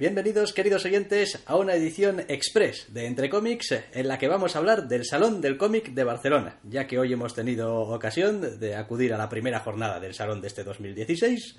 [0.00, 4.58] Bienvenidos, queridos oyentes, a una edición express de Entre Cómics en la que vamos a
[4.58, 9.12] hablar del Salón del Cómic de Barcelona, ya que hoy hemos tenido ocasión de acudir
[9.12, 11.54] a la primera jornada del Salón de este 2016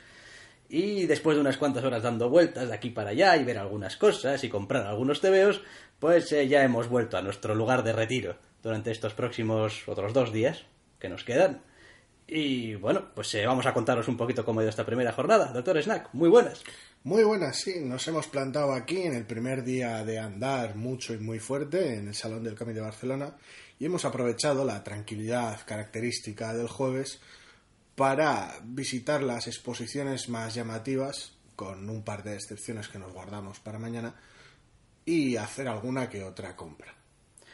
[0.69, 3.95] y después de unas cuantas horas dando vueltas de aquí para allá y ver algunas
[3.95, 5.61] cosas y comprar algunos tebeos,
[5.99, 10.33] pues eh, ya hemos vuelto a nuestro lugar de retiro durante estos próximos otros dos
[10.33, 10.65] días
[10.97, 11.61] que nos quedan.
[12.25, 15.51] Y bueno, pues eh, vamos a contaros un poquito cómo ha ido esta primera jornada.
[15.51, 16.63] Doctor Snack, muy buenas.
[17.03, 17.79] Muy buenas, sí.
[17.79, 22.09] Nos hemos plantado aquí en el primer día de andar mucho y muy fuerte en
[22.09, 23.35] el Salón del Cómic de Barcelona
[23.79, 27.19] y hemos aprovechado la tranquilidad característica del jueves
[27.95, 33.79] para visitar las exposiciones más llamativas, con un par de excepciones que nos guardamos para
[33.79, 34.13] mañana,
[35.03, 36.93] y hacer alguna que otra compra.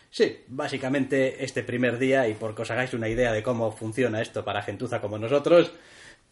[0.09, 4.22] Sí, básicamente este primer día, y por que os hagáis una idea de cómo funciona
[4.22, 5.72] esto para gentuza como nosotros,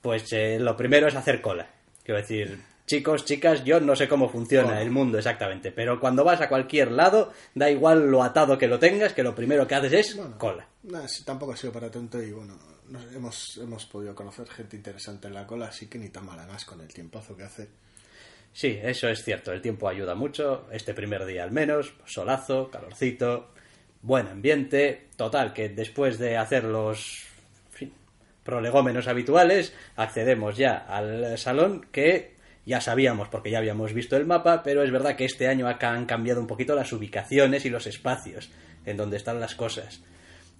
[0.01, 1.69] pues eh, lo primero es hacer cola.
[2.03, 4.81] Quiero decir, chicos, chicas, yo no sé cómo funciona Cola.
[4.81, 8.77] el mundo exactamente, pero cuando vas a cualquier lado, da igual lo atado que lo
[8.79, 10.67] tengas, que lo primero que haces es Bueno, cola.
[11.25, 12.57] Tampoco ha sido para tanto y bueno,
[12.89, 16.37] nos- hemos, hemos podido conocer gente interesante en la cola, así que ni tan mal
[16.47, 17.67] más con el tiempazo que hace.
[18.53, 23.49] Sí, eso es cierto, el tiempo ayuda mucho, este primer día al menos, solazo, calorcito,
[24.01, 27.23] buen ambiente, total, que después de hacer los
[27.71, 27.93] en fin,
[28.43, 32.34] prolegómenos habituales, accedemos ya al salón que
[32.65, 35.91] ya sabíamos porque ya habíamos visto el mapa, pero es verdad que este año acá
[35.91, 38.49] han cambiado un poquito las ubicaciones y los espacios
[38.85, 40.01] en donde están las cosas.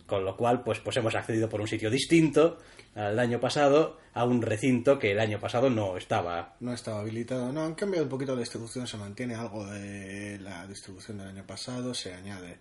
[0.05, 2.59] Con lo cual, pues, pues hemos accedido por un sitio distinto
[2.93, 6.55] al año pasado a un recinto que el año pasado no estaba.
[6.59, 10.67] No estaba habilitado, no, han cambiado un poquito la distribución, se mantiene algo de la
[10.67, 12.59] distribución del año pasado, se añade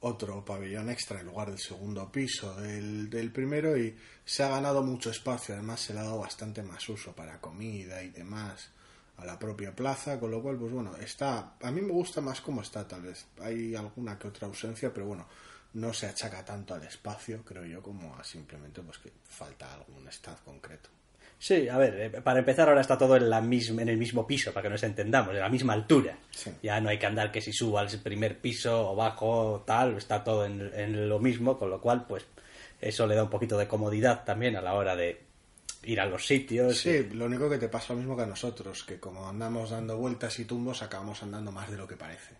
[0.00, 4.82] otro pabellón extra en lugar del segundo piso del, del primero y se ha ganado
[4.82, 8.72] mucho espacio, además se le ha dado bastante más uso para comida y demás
[9.18, 12.40] a la propia plaza, con lo cual, pues bueno, está, a mí me gusta más
[12.40, 15.26] como está tal vez, hay alguna que otra ausencia, pero bueno,
[15.74, 20.06] no se achaca tanto al espacio, creo yo, como a simplemente pues que falta algún
[20.08, 20.90] stand concreto.
[21.38, 24.26] Sí, a ver, eh, para empezar ahora está todo en, la misma, en el mismo
[24.26, 26.16] piso, para que nos entendamos, en la misma altura.
[26.30, 26.52] Sí.
[26.62, 29.96] Ya no hay que andar que si subo al primer piso o bajo o tal,
[29.96, 32.24] está todo en, en lo mismo, con lo cual, pues,
[32.80, 35.20] eso le da un poquito de comodidad también a la hora de
[35.84, 36.78] ir a los sitios.
[36.78, 39.96] Sí, lo único que te pasa lo mismo que a nosotros, que como andamos dando
[39.96, 42.34] vueltas y tumbos, acabamos andando más de lo que parece.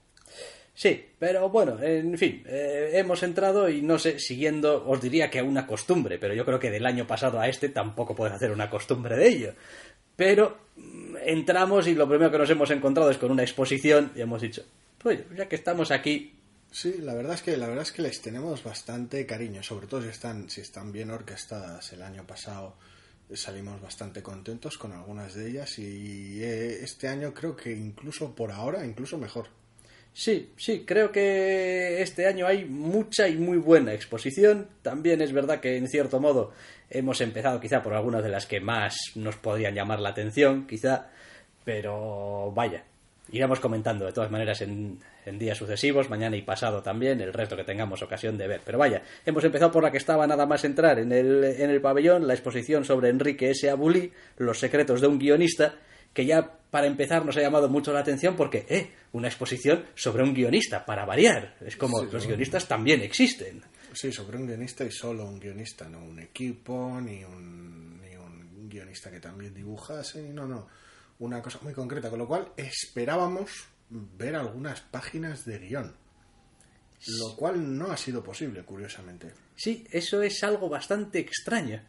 [0.74, 5.38] Sí, pero bueno, en fin, eh, hemos entrado y no sé, siguiendo, os diría que
[5.38, 8.50] a una costumbre, pero yo creo que del año pasado a este tampoco puedes hacer
[8.50, 9.54] una costumbre de ello.
[10.16, 14.22] Pero mm, entramos y lo primero que nos hemos encontrado es con una exposición y
[14.22, 14.64] hemos dicho,
[14.98, 16.38] pues ya que estamos aquí,
[16.72, 20.00] Sí, la verdad es que la verdad es que les tenemos bastante cariño, sobre todo
[20.00, 21.92] si están si están bien orquestadas.
[21.92, 22.76] El año pasado
[23.34, 28.52] salimos bastante contentos con algunas de ellas y eh, este año creo que incluso por
[28.52, 29.48] ahora incluso mejor.
[30.14, 34.68] Sí, sí, creo que este año hay mucha y muy buena exposición.
[34.82, 36.52] También es verdad que en cierto modo
[36.90, 41.10] hemos empezado quizá por algunas de las que más nos podrían llamar la atención, quizá,
[41.64, 42.84] pero vaya,
[43.30, 47.56] iremos comentando de todas maneras en, en días sucesivos, mañana y pasado también, el resto
[47.56, 48.60] que tengamos ocasión de ver.
[48.64, 51.80] Pero vaya, hemos empezado por la que estaba nada más entrar en el, en el
[51.80, 53.70] pabellón, la exposición sobre Enrique S.
[53.70, 55.74] Abulí, Los secretos de un guionista,
[56.12, 60.22] que ya para empezar nos ha llamado mucho la atención porque, eh, una exposición sobre
[60.22, 61.56] un guionista, para variar.
[61.64, 63.62] Es como Sí, los guionistas también existen.
[63.92, 68.68] Sí, sobre un guionista y solo un guionista, no un equipo ni un, ni un
[68.68, 70.66] guionista que también dibuja, sí, no, no,
[71.22, 75.94] una cosa muy concreta, con lo cual esperábamos ver algunas páginas de guion,
[77.20, 79.32] lo cual no ha sido posible, curiosamente.
[79.54, 81.80] Sí, eso es algo bastante extraño.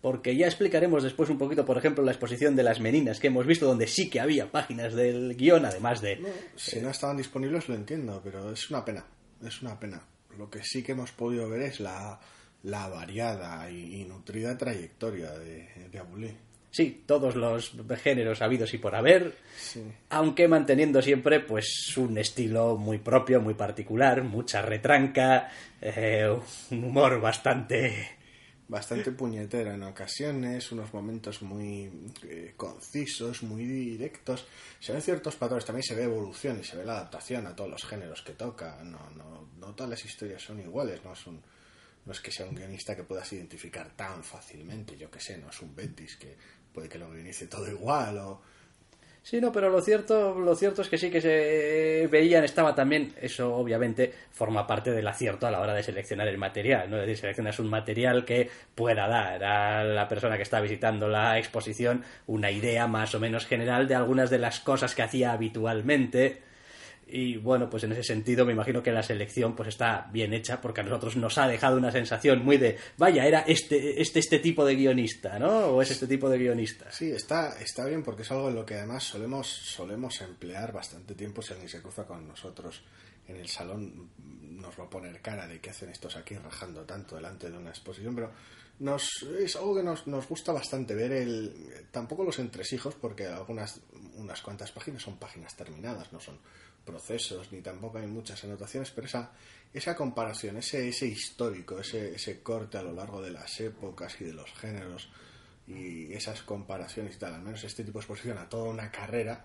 [0.00, 3.46] Porque ya explicaremos después un poquito, por ejemplo, la exposición de las meninas que hemos
[3.46, 6.16] visto, donde sí que había páginas del guion, además de...
[6.16, 9.04] No, si no estaban disponibles lo entiendo, pero es una pena,
[9.44, 10.02] es una pena.
[10.38, 12.18] Lo que sí que hemos podido ver es la,
[12.62, 16.49] la variada y, y nutrida trayectoria de, de Abulé.
[16.72, 19.82] Sí, todos los géneros habidos y por haber, Sí.
[20.08, 25.50] aunque manteniendo siempre pues un estilo muy propio, muy particular, mucha retranca,
[25.80, 26.28] eh,
[26.70, 28.18] un humor bastante
[28.68, 31.90] bastante puñetera en ocasiones, unos momentos muy
[32.22, 34.46] eh, concisos, muy directos.
[34.78, 37.68] Se ven ciertos patrones, también se ve evolución y se ve la adaptación a todos
[37.68, 38.78] los géneros que toca.
[38.84, 41.42] No, no, no todas las historias son iguales, no es, un,
[42.06, 45.50] no es que sea un guionista que puedas identificar tan fácilmente, yo que sé, no
[45.50, 46.36] es un Betis que
[46.72, 48.40] puede que lo inicie todo igual o
[49.22, 53.12] Sí, no, pero lo cierto, lo cierto es que sí que se veían, estaba también,
[53.20, 56.96] eso obviamente forma parte del acierto a la hora de seleccionar el material, ¿no?
[56.96, 61.38] Es decir, seleccionas un material que pueda dar a la persona que está visitando la
[61.38, 66.40] exposición una idea más o menos general de algunas de las cosas que hacía habitualmente
[67.12, 70.60] y bueno, pues en ese sentido me imagino que la selección pues está bien hecha
[70.60, 74.38] porque a nosotros nos ha dejado una sensación muy de, vaya, era este, este, este
[74.38, 75.66] tipo de guionista, ¿no?
[75.66, 76.90] O es este tipo de guionista.
[76.92, 81.14] Sí, está, está bien porque es algo en lo que además solemos, solemos emplear bastante
[81.14, 82.82] tiempo si alguien se cruza con nosotros
[83.26, 87.16] en el salón nos va a poner cara de qué hacen estos aquí rajando tanto
[87.16, 88.30] delante de una exposición, pero
[88.80, 89.08] nos,
[89.38, 93.80] es algo que nos, nos gusta bastante ver el tampoco los entresijos porque algunas
[94.16, 96.38] unas cuantas páginas son páginas terminadas, no son
[96.90, 99.32] procesos, ni tampoco hay muchas anotaciones, pero esa,
[99.72, 104.24] esa comparación, ese, ese histórico, ese, ese corte a lo largo de las épocas y
[104.24, 105.08] de los géneros,
[105.66, 109.44] y esas comparaciones y tal, al menos este tipo de exposición a toda una carrera,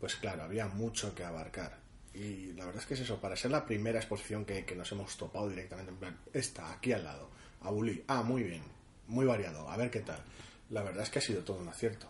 [0.00, 1.78] pues claro, había mucho que abarcar.
[2.14, 5.16] Y la verdad es que es eso, para ser la primera exposición que, nos hemos
[5.16, 8.62] topado directamente, en plan, esta, aquí al lado, Abulí, ah, muy bien,
[9.08, 10.22] muy variado, a ver qué tal.
[10.70, 12.08] La verdad es que ha sido todo un acierto.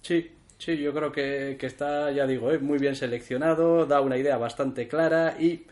[0.00, 4.36] Sí, Sí, yo creo que, está, ya digo, eh, muy bien seleccionado, da una idea
[4.38, 5.64] bastante clara y,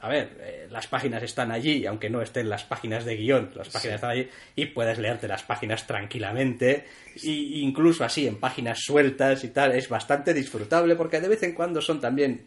[0.00, 3.68] a ver, eh, las páginas están allí, aunque no estén las páginas de guion, las
[3.68, 6.86] páginas están allí y puedes leerte las páginas tranquilamente,
[7.22, 11.52] e incluso así en páginas sueltas y tal, es bastante disfrutable porque de vez en
[11.52, 12.46] cuando son también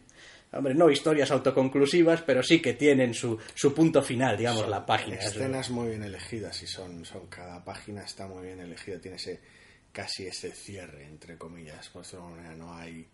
[0.52, 5.16] hombre, no historias autoconclusivas, pero sí que tienen su, su punto final, digamos, la página.
[5.18, 9.40] Escenas muy bien elegidas y son, son, cada página está muy bien elegida, tiene ese
[9.98, 11.88] casi ese cierre, entre comillas.
[11.88, 13.04] Por decirlo manera, no hay,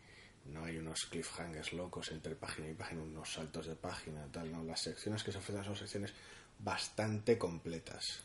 [0.52, 4.62] no hay unos cliffhangers locos entre página y página, unos saltos de página, tal, ¿no?
[4.64, 6.12] Las secciones que se ofrecen son secciones
[6.58, 8.25] bastante completas.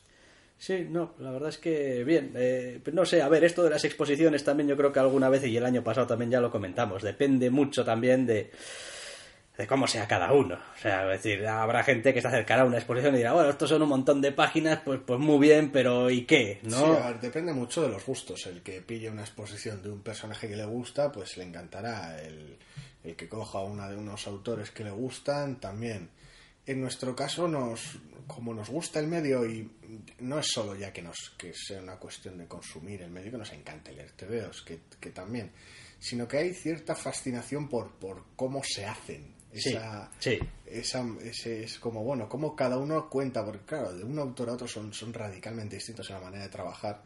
[0.57, 2.33] Sí, no, la verdad es que bien.
[2.35, 5.45] Eh, no sé, a ver, esto de las exposiciones también yo creo que alguna vez
[5.45, 7.01] y el año pasado también ya lo comentamos.
[7.01, 8.51] Depende mucho también de
[9.59, 10.56] de cómo sea cada uno.
[10.56, 13.69] O sea, decir, habrá gente que se acercará a una exposición y dirá, bueno, estos
[13.69, 16.61] son un montón de páginas, pues, pues muy bien, pero ¿y qué?
[16.63, 16.95] ¿no?
[16.95, 18.45] Sí, depende mucho de los gustos.
[18.45, 22.21] El que pille una exposición de un personaje que le gusta, pues le encantará.
[22.21, 22.57] El,
[23.03, 26.09] el que coja una de unos autores que le gustan, también.
[26.65, 29.69] En nuestro caso, nos, como nos gusta el medio, y
[30.19, 33.38] no es solo ya que, nos, que sea una cuestión de consumir el medio, que
[33.38, 35.51] nos encante leer TVOs, que, que también,
[36.00, 41.79] sino que hay cierta fascinación por, por cómo se hacen esa, sí, esa ese es
[41.79, 45.13] como bueno como cada uno cuenta porque claro de un autor a otro son, son
[45.13, 47.03] radicalmente distintos en la manera de trabajar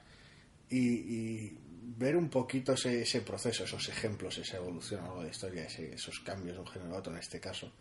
[0.69, 1.57] y,
[1.95, 6.55] ver un poquito ese, ese, proceso esos ejemplos esa evolución algo de historia esos cambios
[6.55, 7.71] de un género a otro en este caso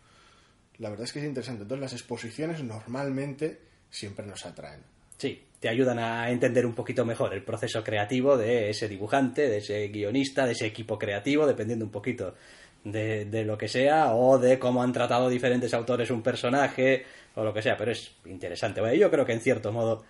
[0.79, 1.63] la verdad es que es interesante.
[1.63, 4.81] Entonces las exposiciones normalmente siempre nos atraen.
[5.17, 9.57] Sí, te ayudan a entender un poquito mejor el proceso creativo de ese dibujante, de
[9.57, 12.35] ese guionista, de ese equipo creativo, dependiendo un poquito
[12.83, 17.43] de, de, lo que sea o de cómo han tratado diferentes autores un personaje o
[17.43, 18.81] lo que sea, pero es interesante.
[18.97, 20.03] yo creo que en cierto modo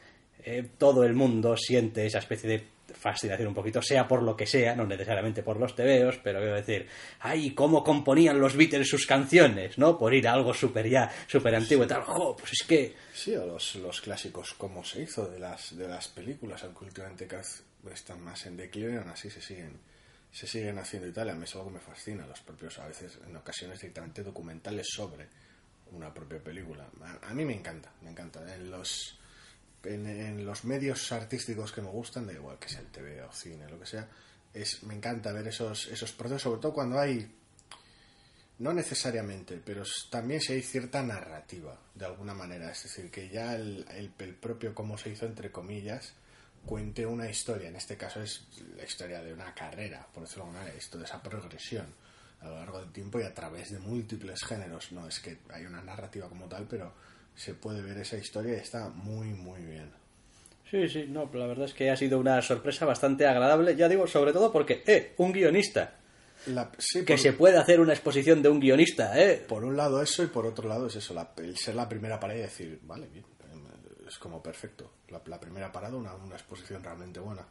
[0.44, 4.46] eh, todo el mundo siente esa especie de fascinación un poquito, sea por lo que
[4.46, 6.88] sea, no necesariamente por los tebeos, pero quiero decir,
[7.22, 9.98] ay, cómo componían los Beatles sus canciones, ¿no?
[9.98, 12.94] Por ir a algo súper ya, súper antiguo y tal, jo, pues es que...
[13.13, 17.27] Sí, o los, los clásicos, como se hizo de las, de las películas, aunque últimamente
[17.92, 19.80] están más en declive, aún así se siguen
[20.34, 21.30] se siguen haciendo y tal.
[21.30, 24.88] A mí es algo que me fascina, los propios, a veces, en ocasiones directamente documentales
[24.90, 25.28] sobre
[25.92, 26.88] una propia película.
[27.22, 28.42] A, mí me encanta, me encanta.
[28.56, 29.20] En los,
[29.84, 33.70] en, los medios artísticos que me gustan, da igual que sea el TV o cine,
[33.70, 34.10] lo que sea,
[34.54, 37.32] es, me encanta ver esos, esos procesos, sobre todo cuando hay,
[38.58, 42.72] no necesariamente, pero también si hay cierta narrativa, de alguna manera.
[42.72, 46.13] Es decir, que ya el, el propio cómo se hizo, entre comillas,
[46.65, 47.70] cuente una historia.
[47.70, 50.98] En este caso es la historia de una carrera, por decirlo de alguna manera, esto
[50.98, 51.86] de esa progresión
[52.41, 54.91] a lo largo del tiempo y a través de múltiples géneros.
[54.91, 56.93] No es que hay una narrativa como tal, pero
[57.36, 59.89] se puede ver esa historia y está muy, muy bien.
[60.70, 64.08] Sí, sí, no, la verdad es que ha sido una sorpresa bastante agradable, ya digo,
[64.08, 65.96] sobre todo porque, eh, un guionista.
[67.05, 69.46] que se puede hacer una exposición de un guionista, ¿eh?
[69.48, 72.39] Por un lado eso y por otro lado es eso, el ser la primera pared
[72.39, 73.24] y decir, vale, bien,
[74.13, 74.89] es como perfecto.
[75.10, 77.46] La, primera parada, una, una, exposición realmente buena.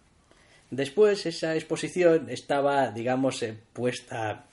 [0.71, 4.47] Después, esa exposición estaba, digamos, eh, puesta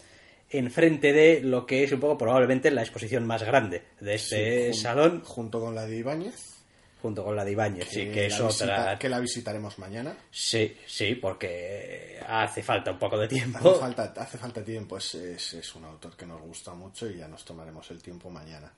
[0.50, 5.22] enfrente de lo que es un poco probablemente la exposición más grande de este salón.
[5.24, 6.56] Junto con la de Ibáñez.
[7.02, 8.66] junto con la de Ibáñez, sí, que es la otra.
[8.68, 10.18] visita- que la visitaremos mañana.
[10.32, 13.76] Sí, sí, porque hace falta un poco de Hace tiempo.
[13.76, 17.28] falta, hace falta tiempo, es, es, es un autor que nos gusta mucho y ya
[17.28, 18.70] nos tomaremos el tiempo mañana.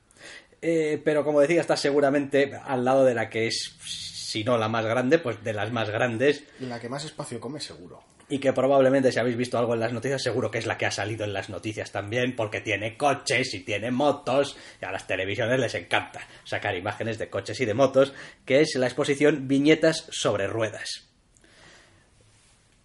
[0.61, 4.69] Eh, pero como decía, está seguramente al lado de la que es, si no la
[4.69, 6.43] más grande, pues de las más grandes.
[6.59, 8.03] La que más espacio come, seguro.
[8.29, 10.85] Y que probablemente si habéis visto algo en las noticias, seguro que es la que
[10.85, 15.05] ha salido en las noticias también, porque tiene coches y tiene motos, y a las
[15.05, 18.13] televisiones les encanta sacar imágenes de coches y de motos,
[18.45, 21.09] que es la exposición Viñetas sobre Ruedas.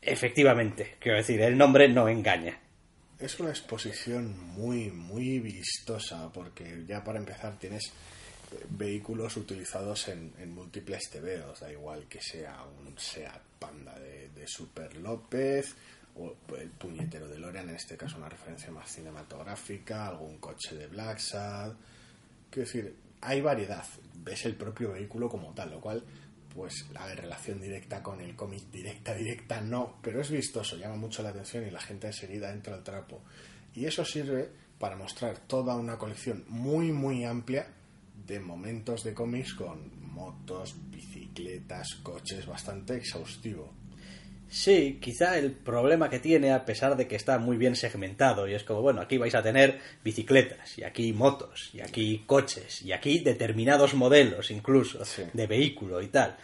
[0.03, 2.59] Efectivamente, quiero decir, el nombre no engaña.
[3.19, 10.35] Es una exposición muy, muy vistosa porque ya para empezar tienes eh, vehículos utilizados en,
[10.39, 15.75] en múltiples TVOs, da igual que sea un Seat Panda de, de Super López
[16.17, 20.87] o el puñetero de Lorean, en este caso una referencia más cinematográfica, algún coche de
[20.87, 21.73] Black Sad.
[22.51, 23.85] Quiero decir, hay variedad,
[24.23, 26.03] ves el propio vehículo como tal, lo cual,
[26.57, 30.97] pues, a ver, relación directa con el cómic, directa, directa, no, pero es vistoso, llama
[30.97, 33.21] mucho la atención y la gente enseguida entra al trapo.
[33.75, 34.49] Y eso sirve
[34.79, 37.69] para mostrar toda una colección muy, muy amplia
[38.27, 43.73] de momentos de cómics con motos, bicicletas, coches, bastante exhaustivo.
[44.49, 48.55] Sí, quizá el problema que tiene, a pesar de que está muy bien segmentado, y
[48.55, 52.93] es como, bueno, aquí vais a tener bicicletas, y aquí motos, y aquí coches, y
[52.93, 55.25] aquí determinados modelos incluso Sí.
[55.33, 56.37] de vehículo y tal.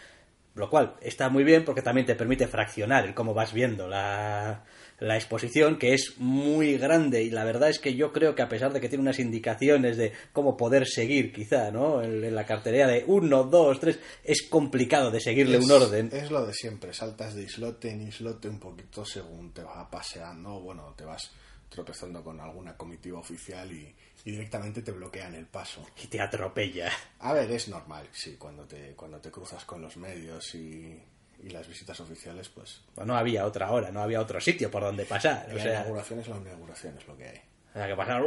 [0.55, 4.63] Lo cual está muy bien porque también te permite fraccionar el cómo vas viendo la,
[4.99, 8.49] la exposición, que es muy grande, y la verdad es que yo creo que a
[8.49, 12.03] pesar de que tiene unas indicaciones de cómo poder seguir, quizá, ¿no?
[12.03, 16.09] En, en la cartelería de uno, dos, tres, es complicado de seguirle es, un orden.
[16.13, 20.59] Es lo de siempre, saltas de islote en islote un poquito según te va paseando,
[20.59, 21.31] bueno, te vas
[21.67, 23.93] tropezando con alguna comitiva oficial y,
[24.25, 25.85] y directamente te bloquean el paso.
[26.01, 26.91] Y te atropella.
[27.19, 30.97] A ver, es normal, sí, cuando te, cuando te cruzas con los medios y,
[31.43, 34.83] y las visitas oficiales, pues Pues no había otra hora, no había otro sitio por
[34.83, 35.47] donde pasar.
[35.51, 37.41] O la sea, inauguración es la inauguración, es lo que hay.
[37.73, 38.23] había que pasar.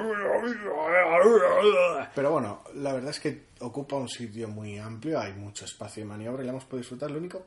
[2.14, 6.08] Pero bueno, la verdad es que ocupa un sitio muy amplio, hay mucho espacio de
[6.08, 7.10] maniobra y la hemos podido disfrutar.
[7.10, 7.46] Lo único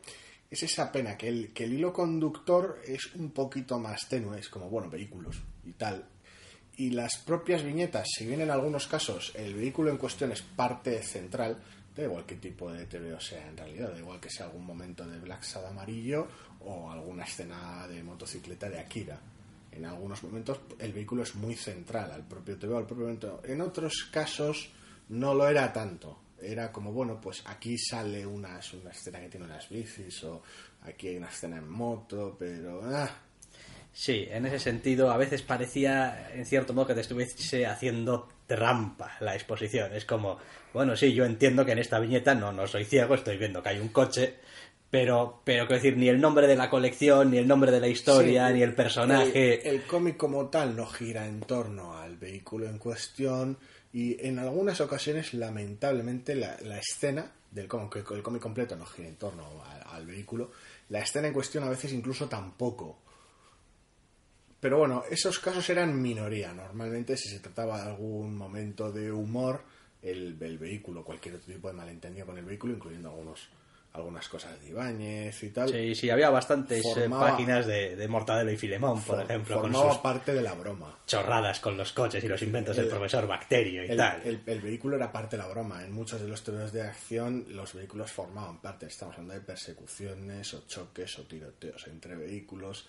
[0.50, 4.50] es esa pena que el, que el hilo conductor es un poquito más tenue, es
[4.50, 6.03] como, bueno, vehículos y tal.
[6.79, 11.03] Y las propias viñetas, si bien en algunos casos el vehículo en cuestión es parte
[11.03, 11.57] central,
[11.93, 15.05] da igual qué tipo de TVO sea en realidad, da igual que sea algún momento
[15.05, 16.25] de Black Sad amarillo
[16.62, 19.19] o alguna escena de motocicleta de Akira.
[19.74, 23.41] En algunos momentos el vehículo es muy central al propio TVO, al propio evento.
[23.43, 24.71] En otros casos
[25.09, 26.17] no lo era tanto.
[26.41, 30.41] Era como, bueno, pues aquí sale una, una escena que tiene unas bicis o
[30.83, 32.81] aquí hay una escena en moto, pero...
[32.86, 33.09] ah,
[33.91, 39.17] Sí, en ese sentido, a veces parecía, en cierto modo, que te estuviese haciendo trampa
[39.19, 39.93] la exposición.
[39.93, 40.38] Es como,
[40.74, 43.69] bueno, sí, yo entiendo que en esta viñeta no, no soy ciego, estoy viendo que
[43.69, 44.36] hay un coche,
[44.89, 47.88] pero, pero quiero decir, ni el nombre de la colección, ni el nombre de la
[47.88, 49.67] historia, Sí, ni el personaje.
[49.69, 53.58] El, el cómic como tal no gira en torno al vehículo en cuestión
[53.93, 59.10] y en algunas ocasiones, lamentablemente, la, la escena del cómic, el cómic completo no gira
[59.10, 60.51] en torno al, al vehículo,
[60.89, 63.00] la escena en cuestión a veces incluso tampoco.
[64.59, 66.51] Pero bueno, esos casos eran minoría.
[66.53, 69.61] Normalmente, si se trataba de algún momento de humor,
[70.01, 73.47] el, el vehículo, cualquier otro tipo de malentendido con el vehículo, incluyendo algunos
[73.91, 78.07] algunas cosas de Ibáñez y tal, Sí, sí, había bastantes eh, Formaba- páginas de, de
[78.07, 80.99] Mortadelo y Filemón, por ejemplo, con formaba sus parte de la broma.
[81.07, 84.21] chorradas con los coches y los inventos del El- profesor Bacterio y El, tal.
[84.23, 85.83] el- el vehículo era parte de la broma.
[85.83, 88.85] En muchos de los tebeos de acción, los vehículos formaban parte.
[88.85, 92.87] Estamos hablando de persecuciones o choques o tiroteos entre vehículos,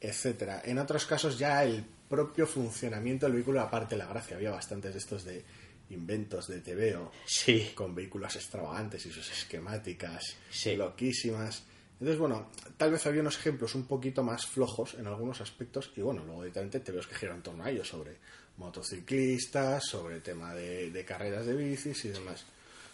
[0.00, 0.62] etcétera.
[0.64, 4.36] En otros casos, ya el propio funcionamiento del vehículo era parte de la gracia.
[4.36, 5.44] Había bastantes de estos de
[5.90, 10.76] inventos de tebeo Sí, con vehículos extravagantes y sus esquemáticas Sí.
[10.76, 11.62] loquísimas.
[11.94, 16.00] Entonces, bueno, tal vez había unos ejemplos un poquito más flojos en algunos aspectos y
[16.00, 18.16] bueno, luego directamente te veo que giran en torno a ellos sobre
[18.56, 22.44] motociclistas, sobre el tema de, de carreras de bicis y demás.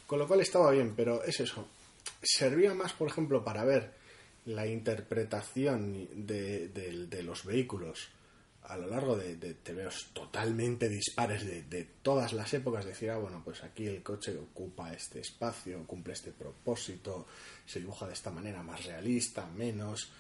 [0.07, 1.67] Con lo cual estaba bien, pero es eso.
[2.23, 3.93] Servía más, por ejemplo, para ver
[4.47, 8.09] la interpretación de, de- de los vehículos
[8.63, 13.17] a lo largo de, de tebeos totalmente dispares de, de todas las épocas, decir, ah,
[13.17, 17.27] bueno, pues aquí el coche ocupa este espacio, cumple este propósito,
[17.67, 20.13] se dibuja de esta manera más realista, menos,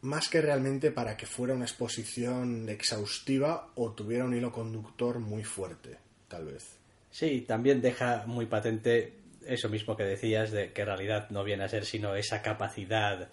[0.00, 5.44] más que realmente para que fuera una exposición exhaustiva o tuviera un hilo conductor muy
[5.44, 6.64] fuerte, tal vez.
[7.10, 9.12] Sí, también deja muy patente
[9.48, 13.28] eso mismo que decías, de que en realidad no viene a ser sino esa capacidad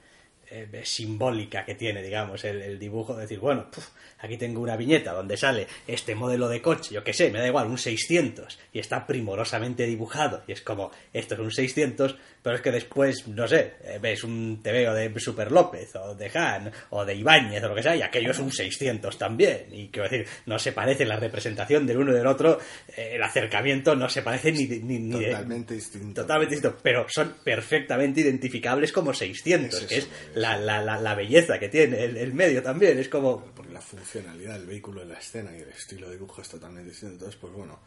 [0.52, 5.12] eh, simbólica que tiene, digamos, el, dibujo, de decir, bueno, puf, aquí tengo una viñeta
[5.12, 8.80] donde sale este modelo de coche, yo qué sé, me da igual, un 600, y
[8.80, 13.48] está primorosamente dibujado, y es como, esto es un 600, pero es que después, no
[13.48, 17.70] sé, eh, ves un TVO de Super López, o de Han, o de Ibáñez, o
[17.70, 21.06] lo que sea, y aquello es un 600 también, y quiero decir, no se parece
[21.06, 22.60] la representación del uno y del otro,
[22.96, 26.22] eh, el acercamiento no se parece ni, ni, de- Totalmente distinto.
[26.22, 30.10] Totalmente distinto, pero son perfectamente identificables como 600, Es eso, que es es.
[30.36, 33.00] la, la, la, la belleza que tiene el, el medio también.
[33.00, 33.44] Es como.
[33.56, 36.90] porque la funcionalidad del vehículo en la escena y el estilo de dibujo es totalmente
[36.92, 37.14] distinto.
[37.16, 37.80] Entonces, pues bueno,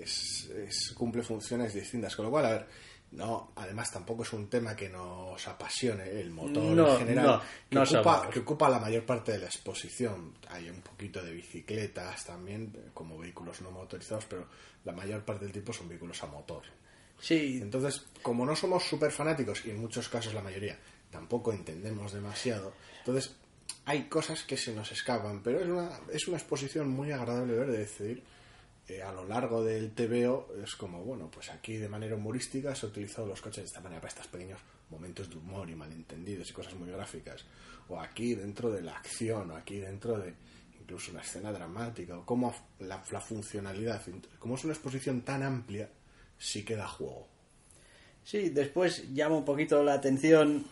[0.00, 2.14] es, es- cumple funciones distintas.
[2.16, 2.66] Con lo cual, a ver,
[3.12, 7.40] no, además tampoco es un tema que nos apasione el motor No, en general, no,
[7.68, 10.34] que, no ocupa, que ocupa la mayor parte de la exposición.
[10.48, 14.46] Hay un poquito de bicicletas también, como vehículos no motorizados, pero
[14.84, 16.62] la mayor parte del tiempo son vehículos a motor.
[17.18, 20.78] Sí, Entonces, como no somos súper fanáticos, y en muchos casos la mayoría
[21.10, 23.34] tampoco entendemos demasiado, entonces
[23.86, 27.70] hay cosas que se nos escapan, pero es una, es una exposición muy agradable ver,
[27.70, 28.22] de decir,
[28.88, 32.86] eh, a lo largo del TVO es como, bueno, pues aquí de manera humorística se
[32.86, 36.48] ha utilizado los coches de esta manera para estos pequeños momentos de humor y malentendidos
[36.48, 37.44] y cosas muy gráficas,
[37.88, 40.32] o aquí dentro de la acción, o aquí dentro de
[40.80, 44.00] incluso una escena dramática, o cómo la, la funcionalidad,
[44.38, 45.90] como es una exposición tan amplia,
[46.38, 47.28] sí que da juego.
[48.24, 50.64] sí, después llama un poquito la atención,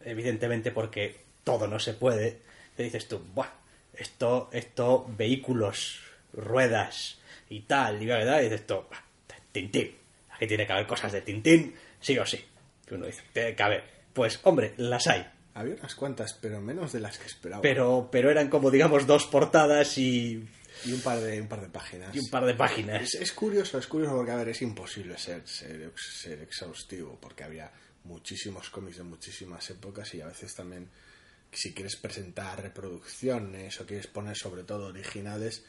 [0.00, 2.40] evidentemente porque todo no se puede.
[2.76, 3.50] Te dices tú, Buah,
[3.92, 6.00] esto, esto, vehículos,
[6.32, 7.18] ruedas
[7.50, 8.84] y tal, y verdad, y dices "Buah,
[9.52, 9.94] Tintín.
[10.30, 12.44] Aquí tiene que haber cosas de Tintín, sí o sí.
[12.90, 13.84] Y uno dice, tiene que haber.
[14.12, 15.26] Pues, hombre, las hay.
[15.54, 17.60] Había unas cuantas, pero menos de las que esperaba.
[17.62, 20.48] Pero, pero eran como, digamos, dos portadas y,
[20.84, 22.14] Y un par de, un par de páginas.
[22.14, 23.02] y un par de páginas.
[23.02, 27.42] Es, es curioso, es curioso porque, a ver, es imposible ser, ser, ser exhaustivo porque
[27.42, 27.72] había
[28.04, 30.88] muchísimos cómics de muchísimas épocas y a veces también,
[31.52, 35.64] si quieres presentar reproducciones o quieres poner sobre todo originales,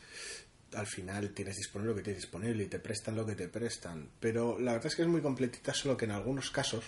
[0.74, 4.10] al final tienes disponible lo que tienes disponible y te prestan lo que te prestan.
[4.20, 6.86] Pero la verdad es que es muy completita, solo que en algunos casos,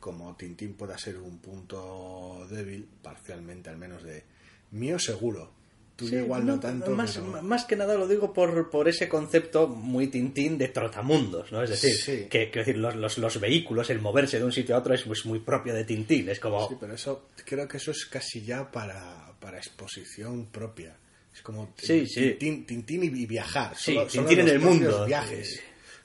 [0.00, 4.22] como Tintín pueda ser un punto débil, parcialmente al menos de
[4.72, 5.52] mío seguro.
[5.96, 6.90] Tú Sí, igual no, tanto.
[6.90, 11.52] Más, pero- más que nada lo digo por, por ese concepto muy tintín de trotamundos,
[11.52, 11.62] ¿no?
[11.62, 12.26] Es decir, Sí.
[12.28, 15.24] que decir, los, los, los vehículos, el moverse de un sitio a otro es pues,
[15.24, 16.28] muy propio de Tintín.
[16.28, 16.68] Es como.
[16.68, 20.96] Sí, pero eso creo que eso es casi ya para, para exposición propia.
[21.34, 22.34] Es como Sí, sí.
[22.38, 23.76] Tintín, y viajar.
[23.76, 25.04] Sí, solo- solo Tintín en el mundo.
[25.06, 25.60] Viajes.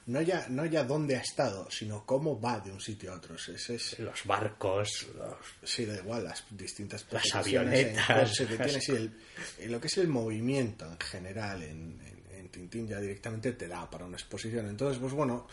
[0.08, 3.36] No ya, no ya dónde ha estado, sino cómo va de un sitio a otro.
[3.36, 8.34] Ese es, Los barcos, los- sí, da igual, las distintas Las en avionetas.
[8.36, 9.12] sí, el-
[9.60, 13.68] en lo que es el movimiento en general en, en- en Tintín ya directamente te
[13.68, 14.68] da para una exposición.
[14.68, 15.46] Entonces, pues bueno,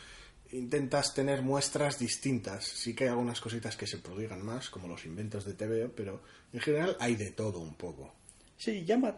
[0.52, 2.64] intentas tener muestras distintas.
[2.64, 6.22] Sí que hay algunas cositas que se prodigan más, como los inventos de TVO, pero
[6.54, 8.14] en general hay de todo un poco.
[8.56, 9.14] Sí, llama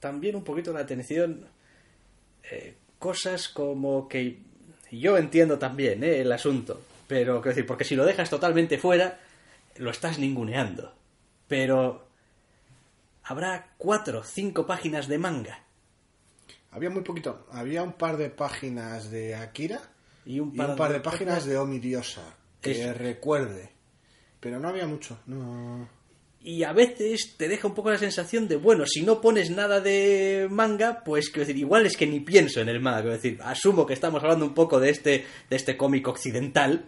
[0.00, 1.46] también un poquito la atención
[2.50, 4.38] eh, cosas como que
[4.90, 9.20] yo entiendo también eh, el asunto, pero quiero decir, porque si lo dejas totalmente fuera,
[9.76, 10.92] lo estás ninguneando.
[11.48, 12.06] Pero
[13.24, 15.64] habrá cuatro, cinco páginas de manga
[16.70, 19.80] Había muy poquito, había un par de páginas de Akira
[20.24, 22.22] y un y par, un par de páginas de Omidiosa,
[22.60, 22.94] que Eso.
[22.94, 23.70] recuerde.
[24.40, 25.88] Pero no había mucho, no.
[26.46, 29.80] Y a veces te deja un poco la sensación de, bueno, si no pones nada
[29.80, 33.00] de manga, pues quiero decir, igual es que ni pienso en el manga.
[33.00, 36.84] Quiero decir, asumo que estamos hablando un poco de este, de este cómic occidental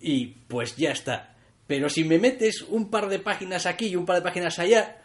[0.00, 1.34] y pues ya está.
[1.66, 5.02] Pero si me metes un par de páginas aquí y un par de páginas allá,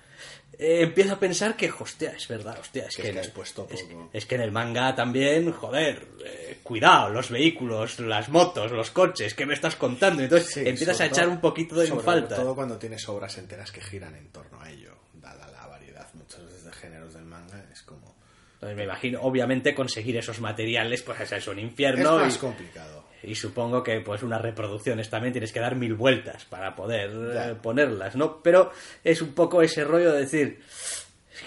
[0.60, 3.26] eh, empiezo a pensar que, hostia, es verdad, hostia, es Que que, es que en
[3.26, 8.30] el- puesto es, es que en el manga también, joder, eh, cuidado, los vehículos, las
[8.30, 10.24] motos, los coches, ¿qué me estás contando?
[10.24, 12.36] Entonces Sí, empiezas a sobre echar un poquito de sobre falta.
[12.36, 16.44] todo cuando tienes obras enteras que giran en torno a ello, dada la variedad muchas
[16.46, 18.16] veces de géneros del manga, es como...
[18.56, 22.18] Entonces me imagino, obviamente, conseguir esos materiales, pues es un Es infierno.
[22.20, 22.95] más y, complicado.
[23.26, 27.56] Y supongo que pues unas reproducciones también tienes que dar mil vueltas para poder eh,
[27.62, 28.42] ponerlas, ¿no?
[28.42, 28.72] Pero
[29.04, 30.60] es un poco ese rollo de decir,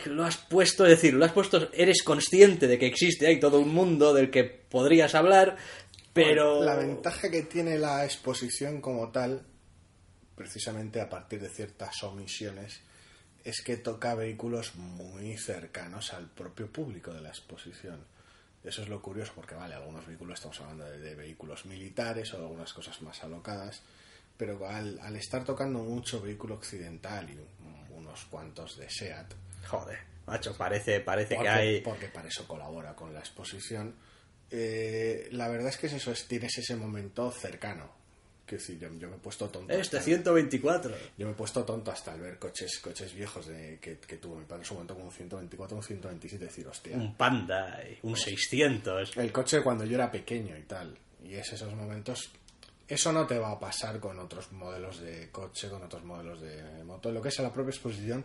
[0.07, 3.61] lo has puesto, es decir, lo has puesto, eres consciente de que existe, hay todo
[3.61, 5.57] un mundo del que podrías hablar,
[6.13, 6.63] pero...
[6.63, 9.43] La ventaja que tiene la exposición como tal,
[10.35, 12.81] precisamente a partir de ciertas omisiones,
[13.45, 18.05] es que toca vehículos muy cercanos al propio público de la exposición.
[18.65, 22.39] Eso es lo curioso, porque vale, algunos vehículos estamos hablando de, de vehículos militares o
[22.39, 23.83] de algunas cosas más alocadas,
[24.37, 29.33] pero al, al estar tocando mucho vehículo occidental y un- unos cuantos de SEAT,
[29.69, 31.81] Joder, macho, parece, parece porque, que hay...
[31.83, 33.95] porque para eso colabora con la exposición.
[34.51, 37.91] Eh, la verdad es que es eso, es, tienes ese momento cercano.
[38.49, 39.73] Que sí, yo, yo me he puesto tonto.
[39.73, 40.95] Este hasta- 124.
[41.19, 44.37] Yo me he puesto tonto hasta al ver coches coches viejos de, que, que tuvo
[44.37, 46.97] mi padre en su momento como un 124, un 127, decir, hostia.
[46.97, 49.17] Un Panda, y un 600.
[49.19, 50.97] El coche cuando yo era pequeño y tal.
[51.23, 52.31] Y es esos momentos.
[52.89, 56.83] Eso no te va a pasar con otros modelos de coche, con otros modelos de
[56.85, 58.25] moto, lo que es a la propia exposición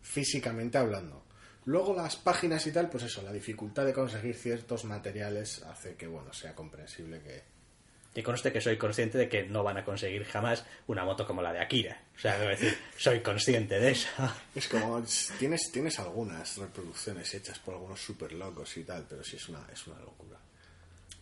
[0.00, 1.22] físicamente hablando.
[1.66, 6.08] Luego las páginas y tal, pues eso, la dificultad de conseguir ciertos materiales hace que,
[6.08, 7.42] bueno, sea comprensible que,
[8.14, 11.40] Y conste que soy consciente de que no van a conseguir jamás una moto como
[11.40, 11.98] la de Akira.
[12.14, 14.08] O sea, debo decir, soy consciente de eso.
[14.54, 19.24] Es como, es- tienes, tienes algunas reproducciones hechas por algunos super locos y tal, pero
[19.24, 20.36] sí es una, es una locura.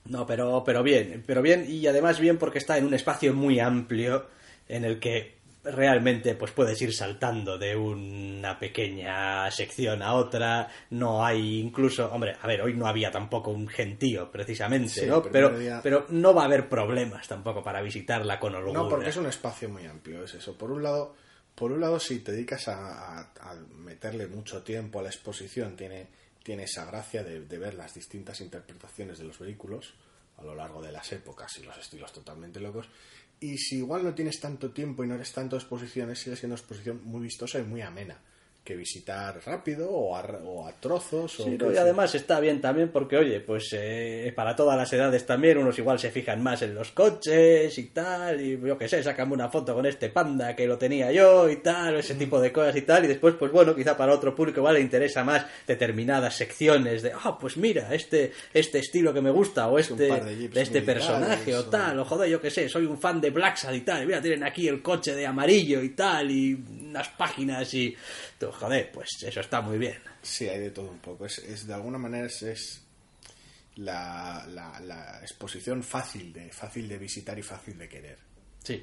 [0.06, 3.60] No, pero, pero bien, pero bien, y además bien porque está en un espacio muy
[3.60, 4.26] amplio
[4.68, 11.24] en el que realmente pues puedes ir saltando de una pequeña sección a otra, no
[11.24, 15.22] hay incluso, hombre, a ver, hoy no había tampoco un gentío precisamente, Sí, ¿no?
[15.22, 18.80] Pero, día- pero no va a haber problemas tampoco para visitarla con holgura.
[18.82, 20.56] No, porque es un espacio muy amplio, es eso.
[20.56, 21.14] Por un lado,
[21.54, 25.76] por un lado si te dedicas a, a- a meterle mucho tiempo a la exposición,
[25.76, 26.06] tiene,
[26.42, 29.94] tiene esa gracia de, de ver las distintas interpretaciones de los vehículos
[30.38, 32.88] a lo largo de las épocas y los estilos totalmente locos.
[33.40, 36.54] Y si igual no tienes tanto tiempo y no eres tanto de exposiciones, sigue siendo
[36.54, 38.20] una exposición muy vistosa y muy amena.
[38.62, 41.40] Que visitar rápido o a, o a trozos.
[41.40, 44.92] o Sí, no, y además está bien también porque, oye, pues eh, para todas las
[44.92, 48.86] edades también, unos igual se fijan más en los coches y tal, y yo qué
[48.86, 52.38] sé, sácame una foto con este panda que lo tenía yo y tal, ese tipo
[52.38, 55.24] de cosas y tal, y después, pues bueno, quizá para otro público igual le interesa
[55.24, 60.06] más determinadas secciones de, ah, pues mira, este, este estilo que me gusta, o este,
[60.48, 63.30] de este personaje, o o- tal, o joder, yo qué sé, soy un fan de
[63.30, 66.54] Blacksad y tal, y mira, tienen aquí el coche de amarillo y tal, y
[66.90, 67.96] unas páginas y,
[68.38, 69.98] tú, joder, pues eso está muy bien.
[70.22, 71.26] Sí, hay de todo un poco.
[71.26, 72.82] Es, es- de alguna manera es, es
[73.76, 78.18] la, la- la exposición fácil de, fácil de visitar y fácil de querer.
[78.62, 78.82] Sí,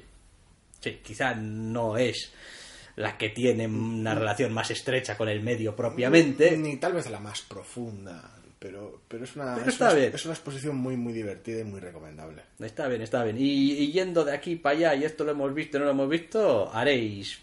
[0.80, 2.32] sí, quizá no es
[2.96, 6.56] la que tiene una relación más estrecha con el medio propiamente.
[6.56, 10.12] Ni tal vez la más profunda, pero, pero es una, Pero es, está una, bien.
[10.14, 12.42] es una exposición muy, muy divertida y muy recomendable.
[12.58, 13.36] Está bien, está bien.
[13.38, 16.08] Y, y yendo de aquí para allá, y esto lo hemos visto, no lo hemos
[16.08, 17.38] visto, haréis,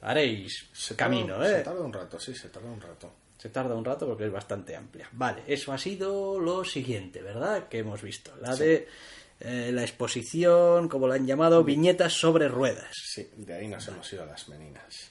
[0.00, 1.56] haréis Se camino, tarda, ¿eh?
[1.56, 3.12] Se tarda un rato, sí, se tarda un rato.
[3.36, 5.08] Se tarda un rato porque es bastante amplia.
[5.12, 7.68] Vale, eso ha sido lo siguiente, ¿verdad?
[7.68, 8.36] Que hemos visto.
[8.40, 8.88] La de
[9.40, 12.90] eh, la exposición, como la han llamado, viñetas sobre ruedas.
[12.92, 15.10] Sí, de ahí nos hemos ido a las meninas.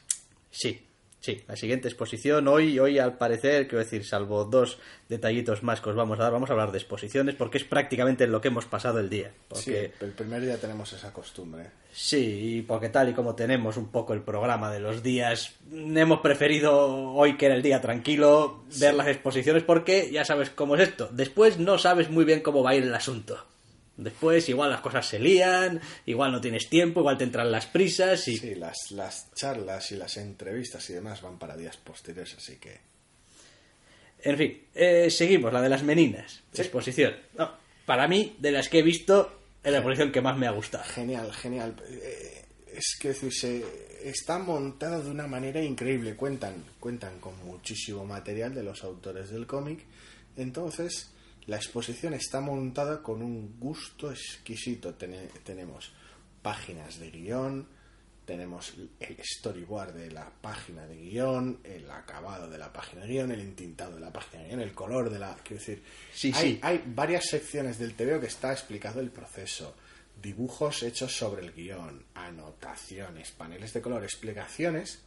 [0.51, 0.86] Sí,
[1.27, 1.43] sí.
[1.45, 5.95] La siguiente exposición, hoy, hoy al parecer, quiero decir, salvo dos detallitos más que os
[5.97, 8.63] vamos a dar, vamos a hablar de exposiciones porque es prácticamente en lo que hemos
[8.65, 9.33] pasado el día.
[9.49, 11.65] Porque, Sí, el primer día tenemos esa costumbre.
[11.91, 16.21] sí, y porque tal y como tenemos un poco el programa de los días, hemos
[16.21, 20.87] preferido hoy que era el día tranquilo ver las exposiciones porque ya sabes cómo es
[20.87, 21.09] esto.
[21.11, 23.43] Después no sabes muy bien cómo va a ir el asunto.
[23.97, 28.27] Después igual las cosas se lían, igual no tienes tiempo, igual te entran las prisas
[28.27, 28.37] y...
[28.37, 32.79] Sí, las, las charlas y las entrevistas y demás van para días posteriores, así que...
[34.23, 36.41] En fin, eh, seguimos, la de las meninas.
[36.51, 36.61] Sí.
[36.61, 37.15] Exposición.
[37.37, 37.51] No,
[37.85, 40.83] para mí, de las que he visto, es la exposición que más me ha gustado.
[40.85, 41.75] Genial, genial.
[41.89, 42.43] Eh,
[42.75, 43.65] Es que decir, se-
[44.03, 46.15] está montada de una manera increíble.
[46.15, 49.79] Cuentan, cuentan con muchísimo material de los autores del cómic.
[50.35, 51.09] Entonces,
[51.47, 54.93] la exposición está montada con un gusto exquisito.
[54.95, 55.91] Tene- tenemos
[56.41, 57.67] páginas de guion,
[58.25, 63.31] tenemos el storyboard de la página de guion, el acabado de la página de guion,
[63.31, 65.35] el entintado de la página de guion, el color de la...
[65.43, 65.81] Quiero decir,
[66.13, 66.59] Sí, hay, sí.
[66.61, 69.73] hay varias secciones del TVO que está explicado el proceso,
[70.21, 75.03] dibujos hechos sobre el guion, anotaciones, paneles de color, explicaciones,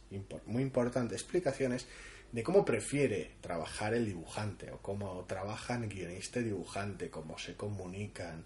[0.47, 1.85] muy importante, explicaciones
[2.31, 8.45] de cómo prefiere trabajar el dibujante o cómo trabajan guionista y dibujante, cómo se comunican.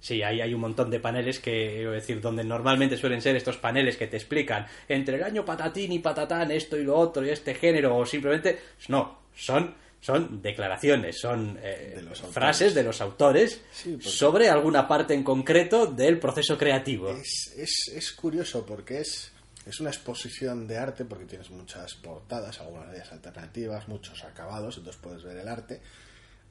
[0.00, 3.56] Sí, hay, hay un montón de paneles que, es decir, donde normalmente suelen ser estos
[3.56, 7.30] paneles que te explican entre el año patatín y patatán, esto y lo otro, y
[7.30, 8.58] este género, o simplemente.
[8.88, 15.14] No, son, son declaraciones, son eh, De frases de los autores Sí, sobre alguna parte
[15.14, 17.08] en concreto del proceso creativo.
[17.08, 19.32] Es, es, es curioso porque es,
[19.66, 24.76] es una exposición de arte porque tienes muchas portadas, algunas de ellas alternativas, muchos acabados,
[24.78, 25.80] entonces puedes ver el arte.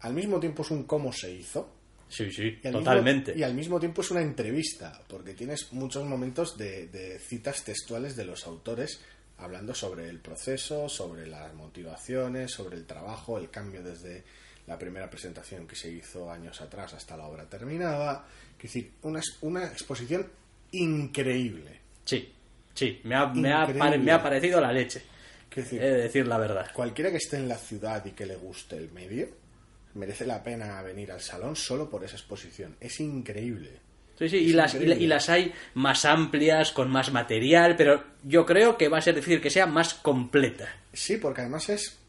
[0.02, 1.76] Al mismo tiempo es un cómo se hizo,
[2.10, 3.32] Sí, sí, Y al totalmente.
[3.32, 7.64] mismo- y al mismo tiempo es una entrevista, porque tienes muchos momentos de, de citas
[7.64, 9.00] textuales de los autores
[9.40, 14.24] hablando sobre el proceso, sobre las motivaciones, sobre el trabajo, el cambio desde
[14.68, 18.28] la primera presentación que se hizo años atrás hasta la obra terminada.
[18.58, 20.28] Es decir, una, una exposición
[20.72, 21.80] increíble.
[22.06, 22.32] Sí,
[22.74, 25.02] sí, me ha, me, ha, pare- me ha parecido la leche.
[25.56, 26.72] Decir, He de decir la verdad.
[26.74, 29.28] Cualquiera que esté en la ciudad y que le guste el medio,
[29.94, 32.76] merece la pena venir al salón solo por esa exposición.
[32.80, 33.80] Es increíble.
[34.18, 38.04] Sí, sí, y las, y, la- y las hay más amplias, con más material, pero
[38.24, 40.68] yo creo que va a ser difícil que sea más completa.
[40.92, 42.00] Sí, porque además es.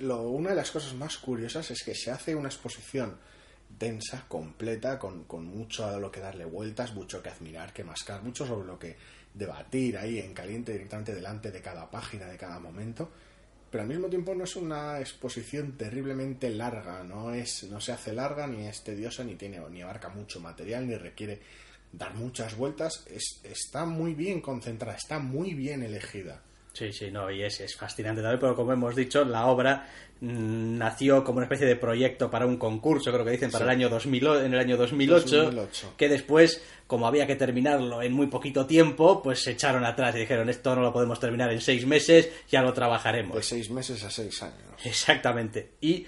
[0.00, 3.16] Lo, una de las cosas más curiosas es que se hace una exposición
[3.78, 8.22] densa, completa, con, con mucho a lo que darle vueltas, mucho que admirar, que mascar,
[8.22, 8.96] mucho sobre lo que
[9.34, 13.10] debatir ahí en caliente directamente delante de cada página, de cada momento.
[13.70, 18.12] Pero al mismo tiempo no es una exposición terriblemente larga, no es, no se hace
[18.12, 21.40] larga, ni es tediosa, ni tiene, ni abarca mucho material, ni requiere
[21.92, 23.06] dar muchas vueltas.
[23.08, 26.42] Es, está muy bien concentrada, está muy bien elegida.
[26.72, 29.86] Sí, sí, no, y es, es fascinante también, pero como hemos dicho, la obra
[30.20, 33.70] mm, nació como una especie de proyecto para un concurso, creo que dicen, para Sí.
[33.70, 35.94] el año 2000, o- en el año 2008, 2008.
[35.96, 40.20] que después, como había que terminarlo en muy poquito tiempo, pues se echaron atrás y
[40.20, 43.34] dijeron, esto no lo podemos terminar en seis meses, ya lo trabajaremos.
[43.36, 44.56] De seis meses a seis años.
[44.84, 45.70] Exactamente.
[45.80, 46.06] Y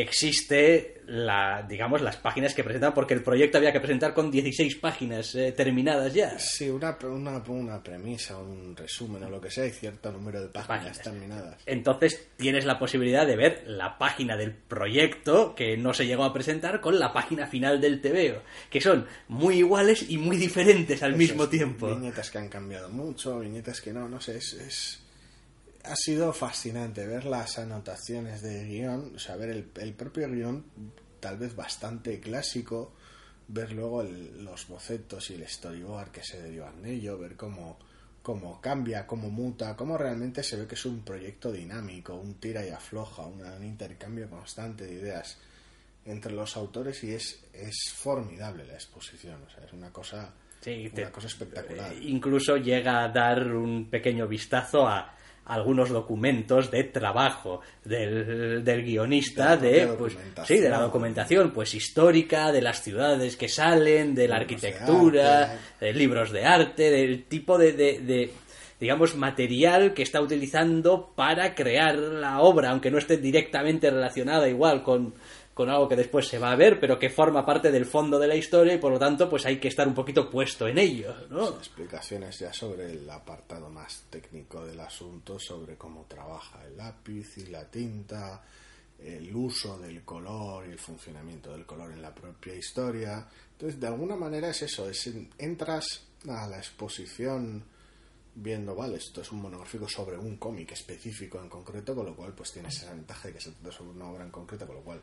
[0.00, 4.74] existe la, digamos, las páginas que presentan, porque el proyecto había que presentar con 16
[4.76, 6.36] páginas eh, terminadas ya.
[6.38, 10.48] Sí, una, una, una premisa, un resumen o lo que sea, y cierto número de
[10.48, 11.00] páginas, Páginas.
[11.02, 11.62] terminadas.
[11.66, 16.32] Entonces tienes la posibilidad de ver la página del proyecto que no se llegó a
[16.32, 21.14] presentar con la página final del TVO, que son muy iguales y muy diferentes al
[21.16, 21.88] mismo tiempo.
[21.88, 25.02] Viñetas que han cambiado mucho, viñetas que no, no sé, es, es-
[25.88, 30.64] Ha sido fascinante ver las anotaciones de guion, o sea, ver el, el propio guion,
[31.20, 32.92] tal vez bastante clásico,
[33.48, 37.78] ver luego el- los bocetos y el storyboard que se derivan de ello, ver cómo,
[38.22, 42.66] cómo cambia, cómo muta, cómo realmente se ve que es un proyecto dinámico, un tira
[42.66, 45.38] y afloja, un intercambio constante de ideas
[46.04, 50.86] entre los autores y es, es formidable la exposición, o sea, es una cosa, Sí,
[50.92, 51.92] una te- cosa espectacular.
[51.92, 55.12] Eh, Incluso llega a dar un pequeño vistazo a
[55.46, 61.74] algunos documentos de trabajo del, del guionista, De de, pues, sí, de la documentación pues
[61.74, 65.86] histórica, de las ciudades que salen, de la de arquitectura, arte.
[65.86, 68.32] de libros de arte, del tipo de, de- de,
[68.78, 74.82] digamos, material que está utilizando para crear la obra, aunque no esté directamente relacionada igual
[74.82, 75.14] con,
[75.56, 78.26] con algo que después se va a ver, pero que forma parte del fondo de
[78.28, 81.14] la historia y por lo tanto pues hay que estar un poquito puesto en ello,
[81.30, 81.48] ¿no?
[81.48, 87.46] explicaciones ya sobre el apartado más técnico del asunto, sobre cómo trabaja el lápiz y
[87.46, 88.42] la tinta,
[88.98, 93.26] el uso del color y el funcionamiento del color en la propia historia.
[93.52, 97.64] Entonces, de alguna manera es eso, es en- entras a la exposición
[98.34, 102.34] viendo, vale, esto es un monográfico sobre un cómic específico en concreto, con lo cual
[102.34, 104.82] pues tienes esa ventaja de que se trata sobre una obra en concreto, con lo
[104.82, 105.00] cual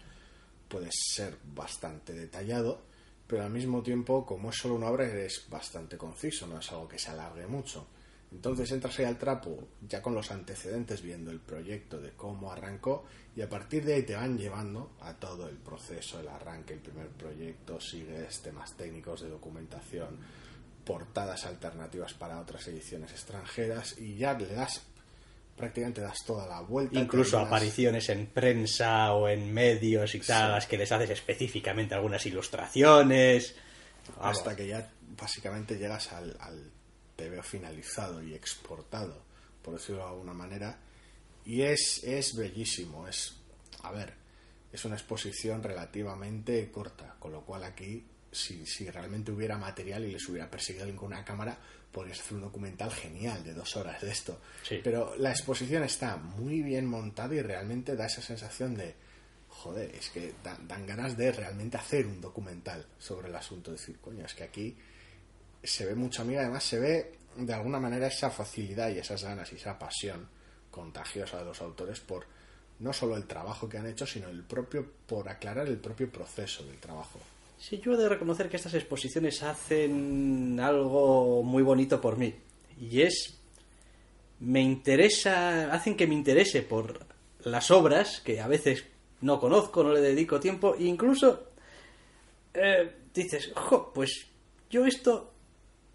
[0.74, 2.82] puede ser bastante detallado,
[3.28, 6.88] pero al mismo tiempo, como es solo una obra, es bastante conciso, no es algo
[6.88, 7.86] que se alargue mucho.
[8.32, 13.06] Entonces entras ahí al trapo, ya con los antecedentes, viendo el proyecto de cómo arrancó,
[13.36, 16.80] y a partir de ahí te van llevando a todo el proceso, el arranque, el
[16.80, 20.18] primer proyecto, sigues temas técnicos de documentación,
[20.84, 24.82] portadas alternativas para otras ediciones extranjeras, y ya le das,
[25.56, 27.00] prácticamente das toda la vuelta.
[27.00, 32.26] Incluso apariciones en prensa o en medios y tal, las que les haces específicamente algunas
[32.26, 33.56] ilustraciones.
[34.18, 34.38] Vamos.
[34.38, 36.72] hasta que ya básicamente llegas al, al
[37.16, 39.24] TVO finalizado y exportado,
[39.62, 40.78] por decirlo de alguna manera,
[41.46, 43.36] y es, es bellísimo, es,
[43.82, 44.14] a ver,
[44.72, 50.12] es una exposición relativamente corta, con lo cual aquí, si, si realmente hubiera material y
[50.12, 51.58] les hubiera perseguido alguien con una cámara,
[51.94, 54.40] podrías hacer un documental genial de dos horas de esto.
[54.64, 54.82] Sí.
[54.84, 58.96] Pero la exposición está muy bien montada y realmente da esa sensación de,
[59.50, 63.72] joder, es que da- dan ganas de realmente hacer un documental sobre el asunto.
[63.72, 64.76] Decir, coño, es que aquí
[65.64, 69.52] se ve mucha amiga, además se ve de alguna manera esa facilidad y esas ganas
[69.54, 70.28] y esa pasión
[70.72, 72.26] contagiosa de los autores por
[72.80, 76.64] no solo el trabajo que han hecho, sino el propio, por aclarar el propio proceso
[76.66, 77.20] del trabajo.
[77.58, 82.34] Sí, yo he de reconocer que estas exposiciones hacen algo muy bonito por mí.
[82.80, 83.40] Y es.
[84.40, 85.72] Me interesa.
[85.74, 87.06] Hacen que me interese por
[87.46, 88.86] las obras que a veces
[89.22, 90.76] no conozco, no le dedico tiempo.
[90.76, 91.52] E incluso.
[92.54, 94.28] eh, dices, jo, pues
[94.70, 95.32] yo esto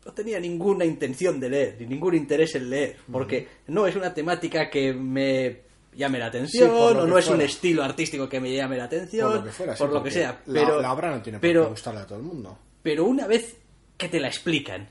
[0.07, 2.97] no tenía ninguna intención de leer, ni ningún interés en leer.
[3.13, 7.41] Porque no es una temática que me llame la atención, Sí, o no es un
[7.41, 10.11] estilo artístico que me llame la atención, Por lo que fuera, sí, por lo que
[10.11, 10.41] sea.
[10.47, 12.59] la- Pero, la, obra no tiene por qué gustarle a todo el mundo.
[12.83, 13.57] pero una vez
[13.97, 14.89] que te la explican,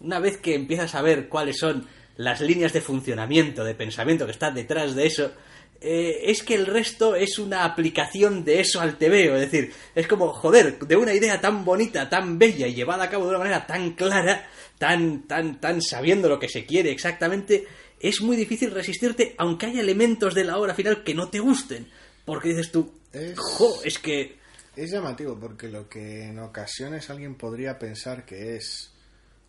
[0.00, 1.86] una vez que empiezas a ver cuáles son
[2.16, 5.32] las líneas de funcionamiento, de pensamiento que está detrás de eso,
[5.80, 9.34] eh, es que el resto es una aplicación de eso al TVO.
[9.36, 13.08] Es decir, es como, joder, de una idea tan bonita, tan bella y llevada a
[13.10, 17.66] cabo de una manera tan clara, tan, tan, tan sabiendo lo que se quiere exactamente,
[18.00, 21.88] es muy difícil resistirte, aunque haya elementos de la obra final que no te gusten.
[22.24, 24.38] Porque dices tú, Es- jo, es que
[24.76, 28.92] es llamativo porque lo que en ocasiones alguien podría pensar que es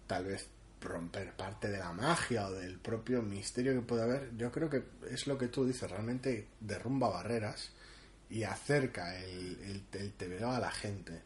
[0.08, 0.48] tal vez
[0.82, 4.84] romper parte de la magia o del propio misterio que puede haber, yo creo que
[5.12, 7.70] es lo que tú dices, realmente derrumba barreras
[8.30, 11.22] y acerca el, el, TVO a la gente.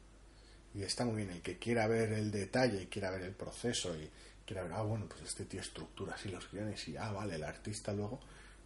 [0.74, 3.96] Y está muy bien, el que quiera ver el detalle y quiera ver el proceso
[3.96, 4.10] y
[4.46, 7.44] quiera ver, ah, bueno, pues este tío estructura así los guiones y, ah, vale, el
[7.44, 8.20] artista luego,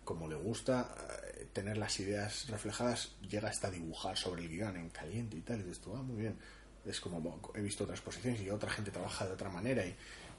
[0.03, 0.95] como le gusta
[1.37, 5.59] eh, tener las ideas reflejadas, llega hasta dibujar sobre el guion en caliente y tal,
[5.59, 6.37] y dices tú, ah, muy bien.
[6.85, 9.95] Es como he visto otras posiciones y otra gente trabaja de otra manera y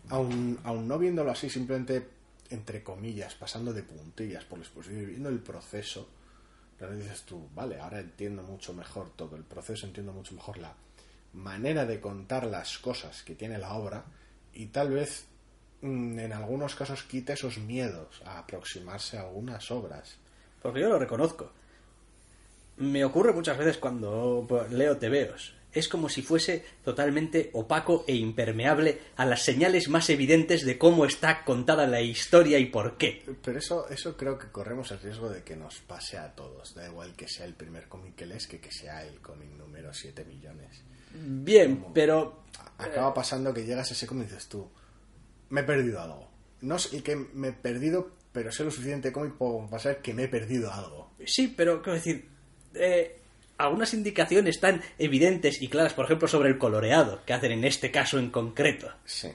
[0.08, 2.08] aún, aún no viéndolo así, simplemente
[2.50, 6.08] entre comillas, pasando de puntillas por la exposición, viendo el proceso,
[6.76, 10.74] pero dices tú, vale, ahora entiendo mucho mejor todo el proceso, entiendo mucho mejor la
[11.32, 14.04] manera de contar las cosas que tiene la obra
[14.52, 15.26] y tal vez
[15.82, 20.16] en algunos casos quita esos miedos a aproximarse a algunas obras.
[20.62, 21.50] Porque yo lo reconozco.
[22.76, 29.00] Me ocurre muchas veces cuando leo tebeos es como si fuese totalmente opaco e impermeable
[29.16, 33.24] a las señales más evidentes de cómo está contada la historia y por qué.
[33.42, 36.74] Pero eso, eso creo que corremos el riesgo de que nos pase a todos.
[36.74, 39.92] Da igual que sea el primer cómic que lees que que sea el cómic número
[39.92, 40.82] 7 millones.
[41.12, 42.40] Bien, pero...
[42.78, 44.68] Acaba pasando que llegas a ese cómic y dices tú,
[45.50, 46.28] me he perdido algo.
[46.62, 50.24] No sé que me he perdido, pero sé lo suficiente cómic para pasar que me
[50.24, 51.10] he perdido algo.
[51.24, 52.28] Sí, pero quiero decir...
[52.74, 53.16] Eh,
[53.60, 57.90] algunas indicaciones tan evidentes y claras, por ejemplo, sobre el coloreado, que hacen en este
[57.90, 58.90] caso en concreto.
[59.04, 59.28] Sí.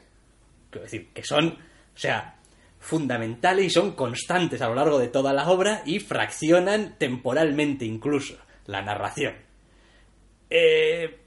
[0.70, 2.36] Quiero decir, que son, o sea,
[2.80, 8.38] fundamentales y son constantes a lo largo de toda la obra y fraccionan temporalmente incluso
[8.66, 9.36] la narración.
[10.50, 11.20] Eh,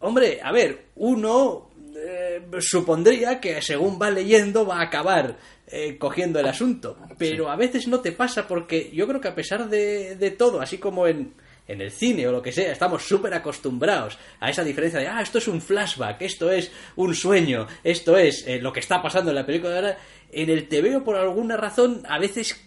[0.00, 1.65] hombre, a ver, uno
[1.96, 7.56] eh, supondría que según va leyendo va a acabar eh, cogiendo el asunto, pero a
[7.56, 11.06] veces no te pasa porque yo creo que a pesar de, de todo, así como
[11.06, 11.34] en
[11.68, 15.20] en el cine o lo que sea, estamos súper acostumbrados a esa diferencia de, ah,
[15.20, 19.30] esto es un flashback, esto es un sueño, esto es eh, lo que está pasando
[19.30, 19.98] en la película de ahora.
[20.30, 22.60] En el TVO, por alguna razón, a veces,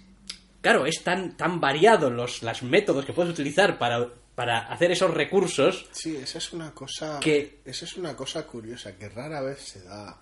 [0.62, 4.08] claro, es tan, tan variado los los métodos que puedes utilizar para,
[4.40, 5.86] para hacer esos recursos.
[5.92, 7.20] Sí, esa es una cosa.
[7.20, 7.60] Que...
[7.66, 10.18] Esa es una cosa curiosa, que rara vez se da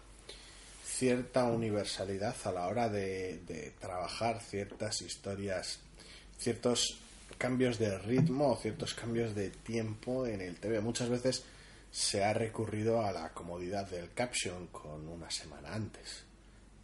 [0.84, 5.82] cierta universalidad a la hora de, de trabajar ciertas historias,
[6.36, 6.98] ciertos
[7.38, 10.82] cambios de ritmo o ciertos cambios de tiempo en el TV.
[10.82, 11.44] Muchas veces
[11.92, 16.24] se ha recurrido a la comodidad del caption con una semana antes.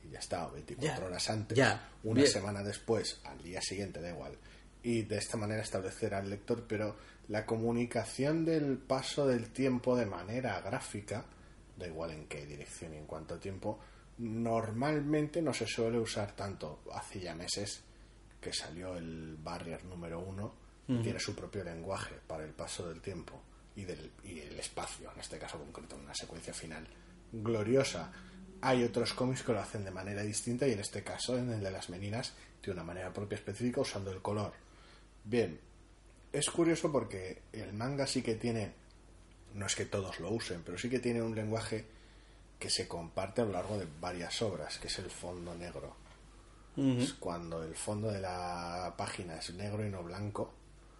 [0.05, 1.57] Y ya está, 24 horas antes,
[2.03, 4.37] una semana después, al día siguiente, da igual.
[4.83, 6.97] Y de esta manera establecer al lector, pero
[7.29, 11.25] la comunicación del paso del tiempo de manera gráfica,
[11.77, 13.79] da igual en qué dirección y en cuánto tiempo,
[14.17, 16.81] normalmente no se suele usar tanto.
[16.93, 17.81] Hace ya meses
[18.39, 23.41] que salió el Barrier número uno, tiene su propio lenguaje para el paso del tiempo
[23.73, 26.85] y, del, y el espacio, en este caso concreto, una secuencia final
[27.31, 28.11] gloriosa.
[28.61, 31.63] Hay otros cómics que lo hacen de manera distinta y en este caso, en el
[31.63, 34.53] de las meninas, de una manera propia específica usando el color.
[35.23, 35.59] Bien,
[36.31, 38.73] es curioso porque el manga sí que tiene,
[39.53, 41.85] no es que todos lo usen, pero sí que tiene un lenguaje
[42.59, 46.03] que se comparte a lo largo de varias obras, que es el fondo negro
[47.19, 50.53] cuando el fondo de la página es negro y no blanco,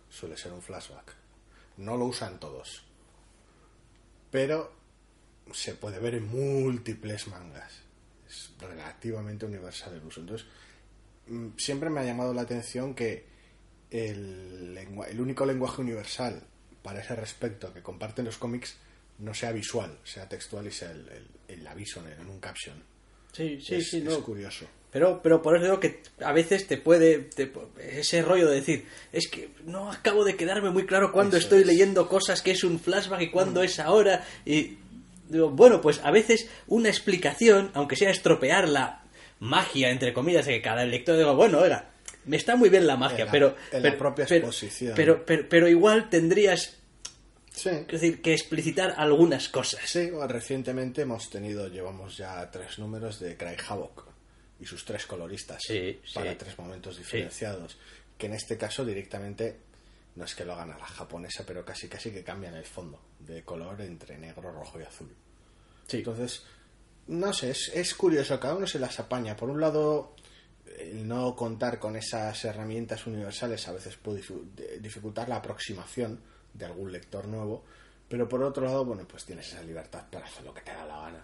[0.10, 1.16] suele ser un flashback.
[1.78, 2.84] No lo usan todos,
[4.30, 4.72] pero
[5.52, 7.82] se puede ver en múltiples mangas.
[8.28, 10.22] Es relativamente universal el uso.
[10.22, 10.48] Entonces,
[11.28, 13.26] mm, siempre me ha llamado la atención que
[13.94, 14.78] el,
[15.08, 16.42] el único lenguaje universal
[16.82, 18.76] para ese respecto que comparten los cómics
[19.20, 22.84] no sea visual, sea textual y sea el, aviso en, un caption.
[23.32, 24.04] Sí, sí, sí.
[24.06, 24.66] Es curioso.
[24.92, 27.30] Pero, pero por eso digo que a veces te puede.
[27.80, 32.08] ese rollo de decir, es que no acabo de quedarme muy claro cuando estoy leyendo
[32.08, 33.64] cosas que es un flashback y cuándo mm.
[33.64, 34.26] es ahora.
[34.46, 34.78] Y
[35.30, 39.04] digo, bueno, pues a veces una explicación, aunque sea estropear la
[39.40, 41.93] magia, entre comillas, de que cada lector diga, bueno, oiga,
[42.26, 43.56] me está muy bien la magia, pero.
[43.72, 44.94] En la propia exposición.
[44.96, 46.78] Pero, pero, pero, igual tendrías.
[47.56, 49.82] Es decir, que explicitar algunas cosas.
[49.86, 54.08] Sí, recientemente hemos tenido, llevamos ya tres números de Craig Havoc
[54.60, 55.62] y sus tres coloristas
[56.16, 57.78] para tres momentos diferenciados.
[58.18, 59.60] Que en este caso directamente
[60.16, 63.00] no es que lo hagan a la japonesa, pero casi casi que cambian el fondo
[63.20, 65.14] de color entre negro, rojo y azul.
[65.92, 66.44] Entonces,
[67.08, 69.36] no sé, es, es curioso, cada uno se las apaña.
[69.36, 70.16] Por un lado,
[70.80, 74.22] el no contar con esas herramientas universales a veces puede
[74.80, 76.20] dificultar la aproximación
[76.54, 77.64] de algún lector nuevo,
[78.08, 80.86] pero por otro lado, bueno, pues tienes esa libertad para hacer lo que te da
[80.86, 81.24] la gana.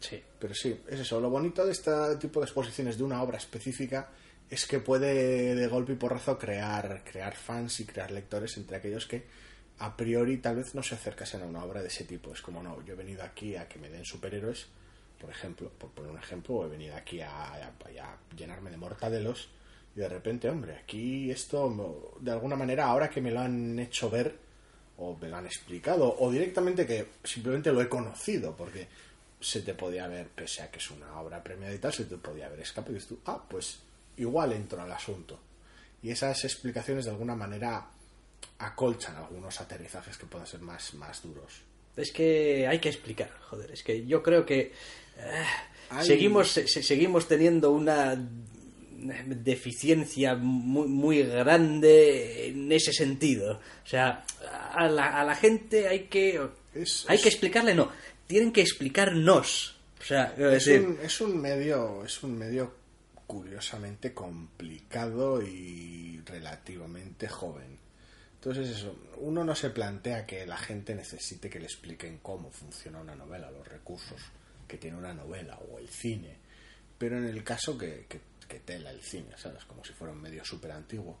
[0.00, 0.22] Sí.
[0.38, 1.20] Pero sí, es eso.
[1.20, 4.10] Lo bonito de este tipo de exposiciones de una obra específica
[4.48, 9.06] es que puede de golpe y porrazo crear, crear fans y crear lectores entre aquellos
[9.06, 9.24] que
[9.78, 12.32] a priori tal vez no se acercasen a una obra de ese tipo.
[12.32, 14.66] Es como, no, yo he venido aquí a que me den superhéroes,
[15.20, 17.72] por ejemplo, por poner un ejemplo, he venido aquí a,
[18.36, 19.48] llenarme de mortadelos
[19.94, 24.08] y de repente, hombre, aquí esto, de alguna manera, ahora que me lo han hecho
[24.08, 24.34] ver,
[24.96, 28.88] o me lo han explicado, o directamente que simplemente lo he conocido, porque
[29.40, 32.16] se te podía haber, pese a que es una obra premiada y tal, se te
[32.16, 33.80] podía haber escapado y dices tú, ah, pues
[34.16, 35.38] igual entro al asunto.
[36.02, 37.86] Y esas explicaciones de alguna manera
[38.58, 41.62] acolchan algunos aterrizajes que puedan ser más, más duros.
[41.96, 44.72] Es que hay que explicar, joder, es que yo creo que
[46.02, 48.16] seguimos, se- se- seguimos teniendo una
[49.26, 53.60] deficiencia muy, muy grande en ese sentido.
[53.84, 54.24] O sea,
[54.72, 56.40] a la, a la gente hay que...
[56.74, 57.90] Es- hay es- que explicarle, no,
[58.26, 59.76] tienen que explicarnos.
[60.00, 62.74] O sea, Es decir, un, es un medio, es un medio
[63.26, 67.78] curiosamente complicado y relativamente joven.
[68.34, 73.00] Entonces eso, uno no se plantea que la gente necesite que le expliquen cómo funciona
[73.00, 74.18] una novela, los recursos
[74.70, 76.38] que tiene una novela o el cine.
[76.96, 79.64] Pero en el caso que, que, tela el cine, ¿sabes?
[79.64, 81.18] Como si fuera un medio súper antiguo.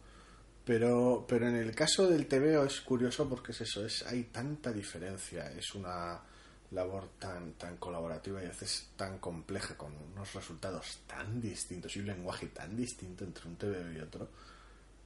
[0.64, 4.72] Pero, pero en el caso del TVO es curioso porque es eso, es, hay tanta
[4.72, 6.20] diferencia, es una
[6.70, 12.00] labor tan, tan colaborativa y a veces tan compleja con unos resultados tan distintos y
[12.00, 14.28] un lenguaje tan distinto entre un TVO y otro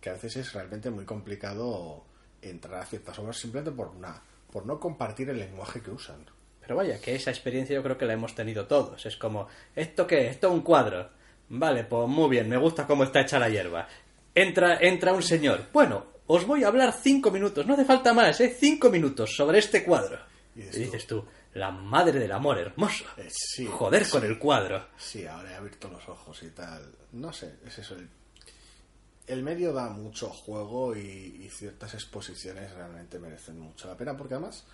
[0.01, 2.05] que a veces es realmente muy complicado
[2.43, 4.21] entrar a ciertas obras simplemente por una
[4.53, 6.27] por no compartir el lenguaje que usan.
[6.67, 9.05] Pero vaya, que esa experiencia yo creo que la hemos tenido todos.
[9.07, 10.29] Es como, ¿esto qué?
[10.29, 11.11] ¿Esto es un cuadro?
[11.51, 13.87] Vale, pues muy bien, me gusta cómo está hecha la hierba.
[14.35, 15.67] Entra, entra un señor.
[15.73, 18.57] Bueno, os voy a hablar cinco minutos, no hace falta más, ¿eh?
[18.59, 20.19] Cinco minutos sobre este cuadro.
[20.57, 23.05] Y Y dices tú, la madre del amor hermoso.
[23.19, 24.11] Eh, sí, Joder sí.
[24.13, 24.89] con el cuadro.
[24.97, 26.83] Sí, ahora he abierto los ojos y tal.
[27.13, 27.95] No sé, es eso.
[27.95, 28.09] El,
[29.27, 31.01] el medio da mucho juego y,
[31.45, 34.65] y ciertas exposiciones realmente merecen mucho la pena porque además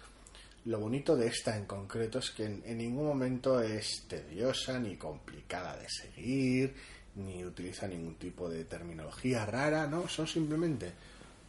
[0.67, 5.77] lo bonito de esta en concreto es que en, ningún momento es tediosa ni complicada
[5.77, 6.75] de seguir
[7.17, 10.93] ni utiliza ningún tipo de terminología rara, no, son simplemente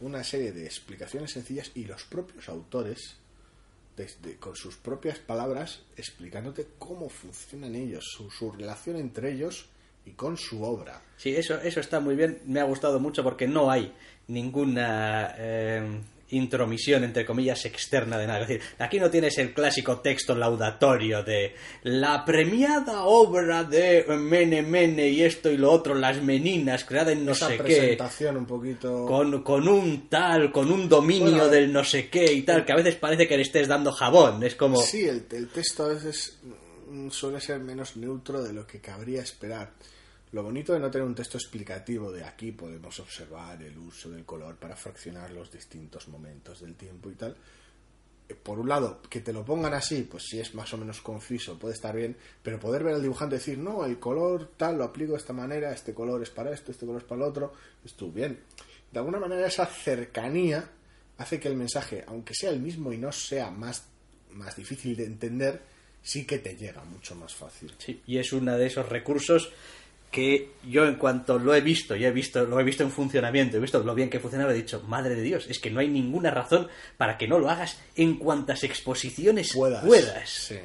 [0.00, 3.16] una serie de explicaciones sencillas y los propios autores
[3.96, 9.66] desde, con sus propias palabras explicándote cómo funcionan ellos, su, su relación entre ellos
[10.04, 11.00] y con su obra.
[11.16, 12.40] Sí, eso, eso está muy bien.
[12.46, 13.92] Me ha gustado mucho porque no hay
[14.26, 16.00] ninguna eh,
[16.32, 18.42] intromisión, entre comillas, externa de nada.
[18.42, 21.54] Es decir, aquí no tienes el clásico texto laudatorio de
[21.84, 27.24] la premiada obra de Mene Mene y esto y lo otro, las meninas, creada en
[27.24, 27.62] no Esa sé qué.
[27.62, 29.06] presentación un poquito...
[29.06, 32.72] Con, con un tal, con un dominio Bueno, del no sé qué y tal, que
[32.72, 34.42] a veces parece que le estés dando jabón.
[34.42, 34.80] Es como.
[34.80, 36.38] Sí, el, el texto a veces
[37.10, 39.70] suele ser menos neutro de lo que cabría esperar.
[40.32, 44.24] Lo bonito de no tener un texto explicativo de aquí podemos observar el uso del
[44.24, 47.36] color para fraccionar los distintos momentos del tiempo y tal.
[48.26, 51.02] Eh, Por un lado, que te lo pongan así, pues si es más o menos
[51.02, 54.84] conciso, puede estar bien, pero poder ver al dibujante decir, no, el color tal lo
[54.84, 57.52] aplico de esta manera, este color es para esto, este color es para lo otro,
[57.84, 58.38] estuvo bien.
[58.90, 60.66] De alguna manera esa cercanía
[61.18, 63.84] hace que el mensaje, aunque sea el mismo y no sea más,
[64.30, 65.60] más difícil de entender,
[66.02, 67.74] sí que te llega mucho más fácil.
[67.76, 69.52] Sí, y es uno de esos recursos
[70.12, 73.56] que yo en cuanto lo he visto, y he visto, lo he visto en funcionamiento,
[73.56, 75.88] he visto lo bien que funcionaba, he dicho, madre de Dios, es que no hay
[75.88, 79.84] ninguna razón para que no lo hagas en cuantas exposiciones Puedas.
[79.84, 80.28] puedas.
[80.28, 80.58] Sí.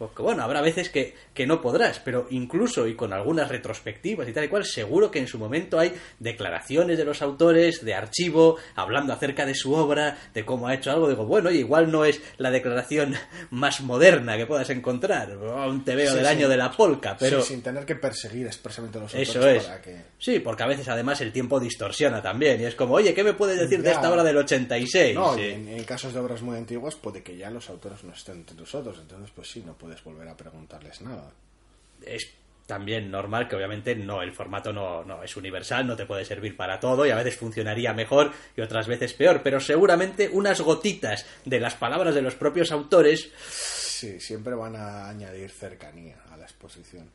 [0.00, 4.32] Porque bueno, habrá veces que, que no podrás, pero incluso y con algunas retrospectivas y
[4.32, 8.56] tal y cual, seguro que en su momento hay declaraciones de los autores, de archivo,
[8.76, 11.06] hablando acerca de su obra, de cómo ha hecho algo.
[11.06, 13.14] Digo, bueno, oye, igual no es la declaración
[13.50, 16.30] más moderna que puedas encontrar, un tebeo Sí, del sí.
[16.32, 17.42] año de la polka, pero...
[17.42, 19.64] Sí, sin tener que perseguir expresamente a los autores Eso es.
[19.64, 19.96] para que...
[20.18, 22.58] Sí, porque a veces además el tiempo distorsiona también.
[22.60, 25.14] Y es como, oye, ¿qué me puedes decir de esta obra del 86?
[25.14, 28.36] No, en, en casos de obras muy antiguas puede que ya los autores no estén
[28.36, 31.32] entre nosotros, entonces pues sí, no puedes volver a preguntarles nada.
[32.06, 32.30] es
[32.64, 36.56] también normal que obviamente no el formato no, no es universal, no te puede servir
[36.56, 41.26] para todo y a veces funcionaría mejor y otras veces peor, pero seguramente unas gotitas
[41.44, 46.44] de las palabras de los propios autores Sí, siempre van a añadir cercanía a la
[46.44, 47.10] exposición.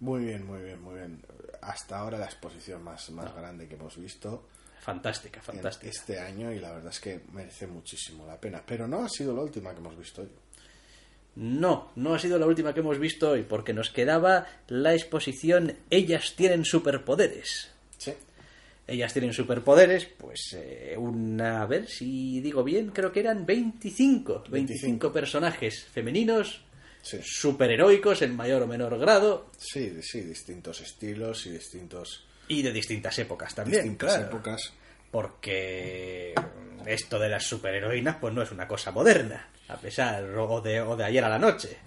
[0.00, 1.22] Muy bien, muy bien, muy bien.
[1.62, 4.46] Hasta ahora la exposición más, más grande que hemos visto
[4.80, 5.90] fantástica, fantástica.
[5.90, 8.62] este año y la verdad es que merece muchísimo la pena.
[8.64, 10.28] Pero no ha sido la última que hemos visto hoy.
[11.40, 15.76] No, no ha sido la última que hemos visto hoy porque nos quedaba la exposición
[15.88, 17.68] Ellas tienen superpoderes.
[17.96, 18.12] Sí.
[18.88, 24.46] Ellas tienen superpoderes, pues eh, una, a ver si digo bien, creo que eran 25,
[24.48, 25.12] 25, 25.
[25.12, 26.62] personajes femeninos,
[27.02, 27.18] Sí.
[27.22, 33.16] superheroicos en mayor o menor grado Sí, sí, distintos estilos y distintos y de distintas
[33.20, 33.82] épocas también.
[33.82, 34.26] distintas claro.
[34.28, 34.72] épocas.
[35.10, 36.34] Porque
[36.86, 40.96] esto de las superheroínas pues no es una cosa moderna, a pesar o de, o
[40.96, 41.78] de ayer a la noche.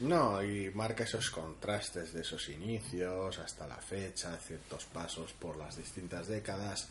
[0.00, 5.76] No, y marca esos contrastes de esos inicios hasta la fecha, ciertos pasos por las
[5.76, 6.88] distintas décadas.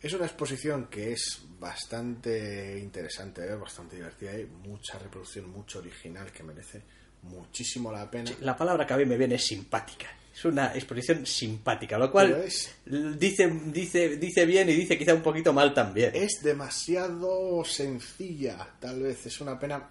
[0.00, 3.56] Es una exposición que es bastante interesante, ¿eh?
[3.56, 6.82] bastante divertida, hay mucha reproducción, mucho original que merece
[7.28, 8.30] muchísimo la pena.
[8.40, 10.06] La palabra que a mí me viene es simpática.
[10.34, 15.22] Es una exposición simpática, lo cual es- dice, dice, dice bien y dice quizá un
[15.22, 16.10] poquito mal también.
[16.14, 19.24] es demasiado sencilla, tal vez.
[19.26, 19.88] Es una pena.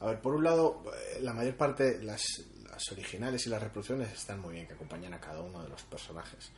[0.00, 0.82] A ver, por un lado,
[1.16, 5.14] eh, la mayor parte, las, las originales y las reproducciones están muy bien, que acompañan
[5.14, 6.50] a cada uno de los personajes.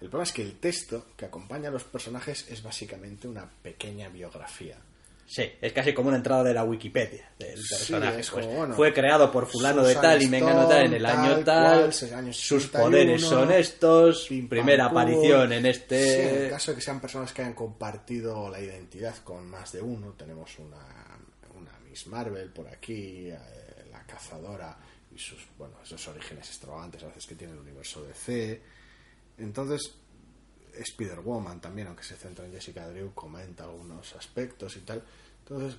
[0.00, 4.08] El problema es que el texto que acompaña a los personajes es básicamente una pequeña
[4.08, 4.76] biografía.
[5.28, 8.20] Sí, es casi como una entrada de la Wikipedia del personaje.
[8.20, 8.46] es pues.
[8.46, 11.92] bueno, Fue creado por fulano de tal y mengano tal en el año tal cual,
[11.92, 14.26] sus 61, poderes son estos.
[14.48, 16.44] primera aparición en Sí, en este.
[16.44, 20.14] el caso de que sean personas que hayan compartido la identidad con más de uno,
[20.16, 20.78] tenemos una,
[21.54, 23.38] una Miss Marvel por aquí, eh,
[23.92, 24.78] la cazadora
[25.14, 28.62] y sus, bueno, esos orígenes extravagantes a veces que tiene el universo DC.
[29.36, 29.92] Entonces,
[30.74, 35.02] Spider-Woman también, aunque se centra en Jessica Drew, comenta algunos aspectos y tal.
[35.40, 35.78] Entonces,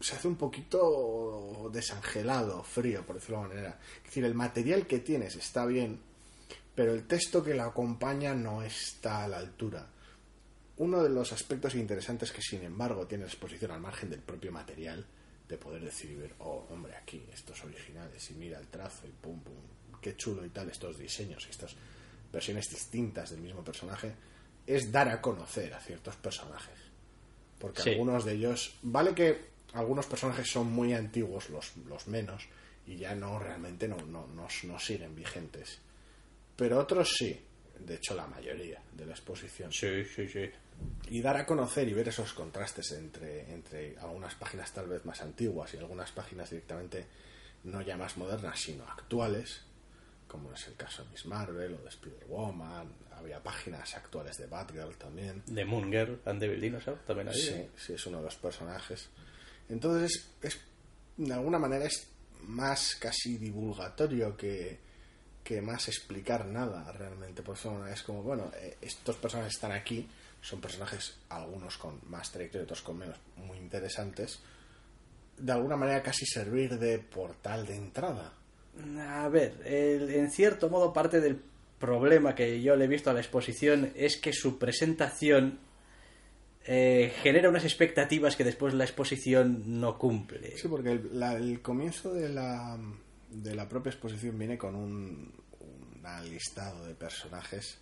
[0.00, 3.80] se hace un poquito desangelado, frío, por decirlo de alguna manera.
[3.98, 6.00] Es decir, el material que tienes está bien,
[6.74, 9.86] pero el texto que la acompaña no está a la altura.
[10.78, 14.50] Uno de los aspectos interesantes que, sin embargo, tiene la exposición al margen del propio
[14.50, 15.06] material,
[15.48, 19.54] de poder decir oh, hombre, aquí, estos originales, y mira el trazo, y pum, pum,
[20.00, 21.76] qué chulo y tal, estos diseños, y estas
[22.32, 24.14] versiones distintas del mismo personaje,
[24.66, 26.78] es dar a conocer a ciertos personajes.
[27.58, 27.90] Porque Sí.
[27.90, 32.44] algunos de ellos, vale que algunos personajes son muy antiguos, los, los menos,
[32.86, 35.78] y ya no realmente no, no, no, no siguen vigentes.
[36.56, 37.40] Pero otros sí,
[37.78, 39.72] de hecho la mayoría de la exposición.
[39.72, 40.50] Sí, sí, sí.
[41.10, 45.20] Y dar a conocer y ver esos contrastes entre, entre algunas páginas tal vez más
[45.22, 47.06] antiguas y algunas páginas directamente
[47.64, 49.62] no ya más modernas, sino actuales,
[50.32, 52.90] como es el caso de Miss Marvel o de Spider-Woman.
[53.18, 55.42] Había páginas actuales de Batgirl también.
[55.44, 57.42] De Monger and Devil Dinosaur también había.
[57.42, 59.10] Sí, sí, es uno de los personajes.
[59.68, 60.58] Entonces, es,
[61.18, 62.08] de alguna manera es
[62.44, 64.80] más casi divulgatorio que,
[65.44, 67.42] que más explicar nada realmente.
[67.42, 70.08] Por eso es como, bueno, eh, estos personajes están aquí,
[70.40, 74.40] son personajes, algunos con más trayectoria, otros con menos, muy interesantes.
[75.36, 78.32] De alguna manera casi servir de portal de entrada.
[79.08, 81.40] A ver, el- en cierto modo parte del
[81.78, 85.58] problema que yo le he visto a la exposición es que su presentación
[86.64, 90.56] eh, genera unas expectativas que después la exposición no cumple.
[90.56, 92.78] Sí, porque el, la- el comienzo de la,
[93.30, 97.78] de la propia exposición viene con un, un listado de personajes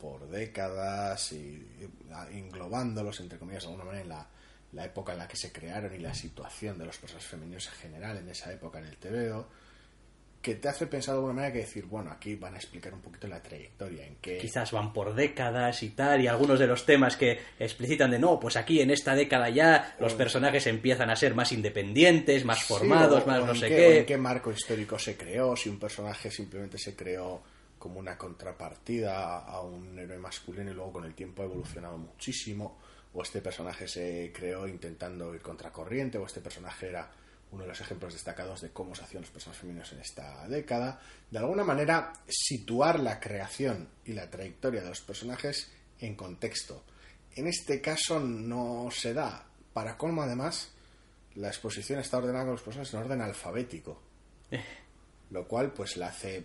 [0.00, 1.66] por décadas y,
[2.32, 4.28] englobándolos, entre comillas, de alguna manera en la,
[4.72, 7.72] la época en la que se crearon y la situación de los personajes femeninos en
[7.74, 9.46] general en esa época en el TVO,
[10.44, 13.00] que te hace pensar de alguna manera que decir, bueno, aquí van a explicar un
[13.00, 14.36] poquito la trayectoria, en qué...
[14.36, 18.38] Quizás van por décadas y tal, y algunos de los temas que explicitan de no,
[18.38, 22.66] pues aquí en esta década ya los personajes empiezan a ser más independientes, más Sí,
[22.66, 23.98] formados, o- más o no sé qué, qué.
[24.00, 27.42] en qué marco histórico se creó, si un personaje simplemente se creó
[27.78, 32.78] como una contrapartida a un héroe masculino y luego con el tiempo ha evolucionado muchísimo,
[33.14, 37.10] o este personaje se creó intentando ir contracorriente, o este personaje era
[37.54, 41.00] uno de los ejemplos destacados de cómo se hacían los personajes femeninos en esta década.
[41.30, 46.82] De alguna manera, situar la creación y la trayectoria de los personajes en contexto.
[47.36, 49.46] En este caso no se da.
[49.72, 50.72] Para colmo, además,
[51.36, 54.02] la exposición está ordenada con los personajes en orden alfabético.
[55.30, 56.44] Lo cual, pues, la hace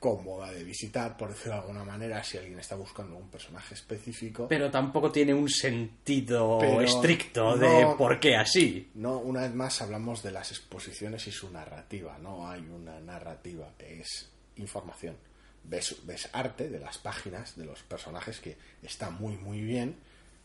[0.00, 4.48] cómoda de visitar, por decirlo de alguna manera, si alguien está buscando un personaje específico.
[4.48, 8.90] Pero tampoco tiene un sentido Pero estricto de por qué así.
[8.94, 12.18] No, una vez más hablamos de las exposiciones y su narrativa.
[12.18, 15.16] No hay una narrativa, es información.
[15.64, 19.96] Ves, ves arte de las páginas, de los personajes, que está muy, muy bien.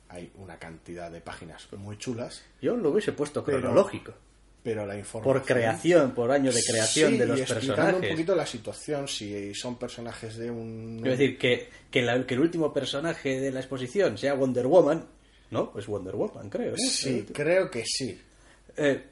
[0.10, 4.12] Hay una cantidad de páginas muy chulas, Yo lo hubiese puesto cronológico.
[4.12, 4.26] pero
[4.74, 5.34] la información...
[5.34, 8.10] Por creación, por año de creación Sí, de los y explicando personajes.
[8.10, 10.98] un poquito la situación, si son personajes de un...
[11.02, 15.06] Quiero decir, que, que, la- que el último personaje de la exposición sea Wonder Woman,
[15.52, 15.72] ¿no?
[15.72, 16.72] Pues Wonder Woman, creo.
[16.72, 16.78] ¿no?
[16.78, 18.20] Sí, creo que sí.
[18.78, 19.04] Eh,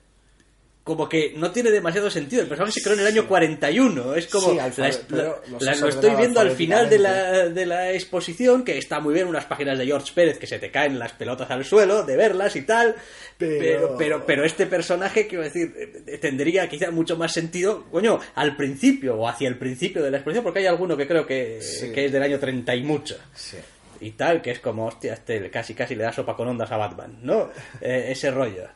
[0.84, 2.42] como que no tiene demasiado sentido.
[2.42, 4.16] El personaje se creó en el año 41.
[4.16, 4.50] Es como.
[4.52, 8.78] Sí, la la- la- lo estoy viendo al final de la, de la exposición, que
[8.78, 11.64] está muy bien, unas páginas de George Pérez que se te caen las pelotas al
[11.64, 12.96] suelo de verlas y tal.
[13.38, 15.74] Pero- Pero, pero, pero este personaje, quiero decir,
[16.06, 20.18] eh, tendría quizá mucho más sentido, coño, al principio o hacia el principio de la
[20.18, 21.92] exposición, porque hay alguno que creo que, Sí.
[21.94, 23.18] que es del año 30 y mucho.
[23.36, 23.58] Sí.
[24.02, 26.76] y tal, que es como, hostia, este casi casi le da sopa con ondas a
[26.76, 27.50] Batman, ¿no?
[27.82, 28.68] Eh, ese rollo.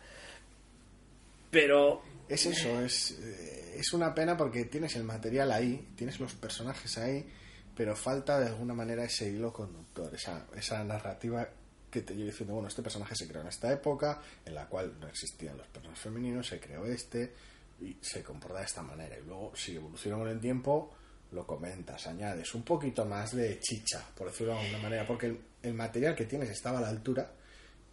[1.52, 2.02] Pero...
[2.28, 6.98] Es eso, es, eh, es una pena porque tienes el material ahí, tienes los personajes
[6.98, 7.26] ahí,
[7.74, 11.48] pero falta de alguna manera ese hilo conductor, esa, esa narrativa
[11.90, 15.00] que te lleva diciendo, bueno, este personaje se creó en esta época, en la cual
[15.00, 17.34] no existían los personajes femeninos, se creó este,
[17.80, 19.18] y se comporta de esta manera.
[19.18, 20.94] Y luego, si evoluciona con el tiempo,
[21.32, 25.40] lo comentas, añades un poquito más de chicha, por decirlo de alguna manera, porque el,
[25.64, 27.32] el material que tienes estaba a la altura,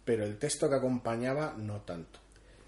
[0.03, 2.24] pero el texto que acompañaba no tanto.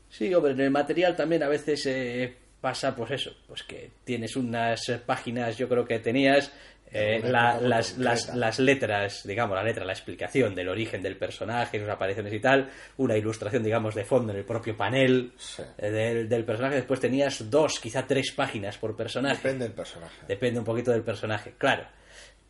[0.10, 4.36] Sí, hombre, en el material también a veces eh, pasa, pues eso, pues que tienes
[4.36, 6.52] unas páginas, yo creo que tenías
[6.92, 11.80] eh, la- las, las, las letras, digamos, la letra, la explicación del origen del personaje,
[11.80, 15.64] sus apariciones y tal, una ilustración, digamos, de fondo en el propio panel Sí.
[15.78, 16.76] eh, del, del personaje.
[16.78, 19.36] Después tenías dos, quizá tres páginas por personaje.
[19.44, 20.16] Depende del personaje.
[20.30, 21.86] Depende un poquito del personaje, claro.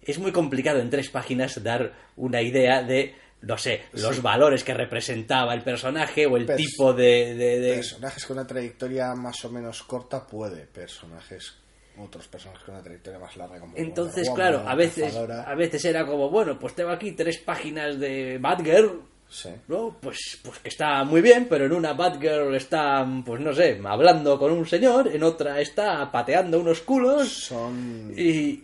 [0.03, 4.73] Es muy complicado en tres páginas dar una idea de, no sé, los valores que
[4.73, 7.35] representaba el personaje o el Pers- tipo de...
[7.35, 11.53] de- de- Personajes con una trayectoria más o menos corta puede, personajes,
[11.99, 15.43] otros personajes con una trayectoria más larga como Entonces, Wonder Woman, claro, a veces, Cazadora.
[15.43, 19.49] a veces era como, bueno, pues tengo aquí tres páginas de Batgirl, Sí.
[19.67, 19.97] ¿no?
[20.01, 24.39] Pues, pues que está muy bien, pero en una Batgirl está, pues no sé, hablando
[24.39, 28.63] con un señor, en otra está pateando unos culos Son, y...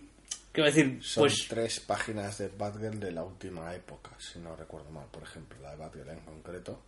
[0.53, 1.45] Quiero decir, son pues...
[1.49, 5.71] tres páginas de Batgirl de la última época, si no recuerdo mal, por ejemplo, la
[5.71, 6.79] de Batgirl en concreto,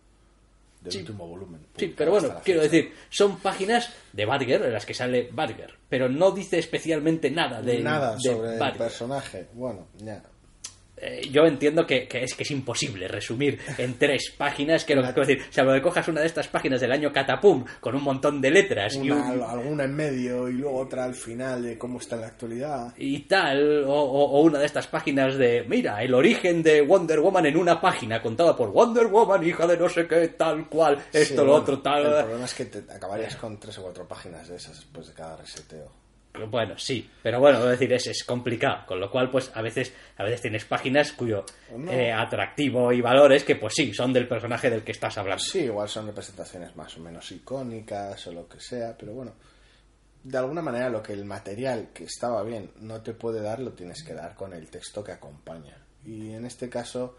[0.80, 0.98] del Sí.
[1.00, 1.66] último volumen.
[1.76, 2.72] Sí, pero bueno, quiero fecha.
[2.72, 7.60] decir, son páginas de Batgirl en las que sale Batgirl, pero no dice especialmente nada
[7.60, 9.48] de, Nada de sobre el personaje.
[9.52, 10.22] Bueno, ya.
[10.98, 15.02] Eh, yo entiendo que, que es que es imposible resumir en tres páginas que lo
[15.12, 18.40] que decir, salvo que cojas una de estas páginas del año Catapum con un montón
[18.40, 21.98] de letras y, Una, un- alguna en medio y luego otra al final de cómo
[21.98, 22.94] está en la actualidad.
[22.96, 27.20] y tal, o, o- o una de estas páginas de, mira, el origen de Wonder
[27.20, 30.96] Woman en una página contada por Wonder Woman, hija de no sé qué, tal cual,
[31.12, 32.06] esto, Sí, lo bueno, otro, tal.
[32.06, 35.12] El problema es que te acabarías con tres o cuatro páginas de esas después de
[35.12, 36.05] cada reseteo.
[36.44, 39.92] Bueno, sí, pero bueno, es decir, es, es complicado, con lo cual, pues a veces,
[40.18, 41.90] a veces tienes páginas cuyo No.
[41.90, 45.42] eh, atractivo y valores que, pues sí, son del personaje del que estás hablando.
[45.42, 49.32] Sí, igual son representaciones más o menos icónicas o lo que sea, pero bueno,
[50.22, 53.72] de alguna manera lo que el material que estaba bien no te puede dar, lo
[53.72, 55.76] tienes que dar con el texto que acompaña.
[56.04, 57.16] Y en este caso,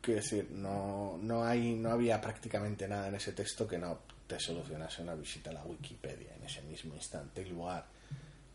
[0.00, 4.38] quiero decir, no, no, hay, no había prácticamente nada en ese texto que no te
[4.38, 7.84] solucionase una visita a la Wikipedia en ese mismo instante y lugar.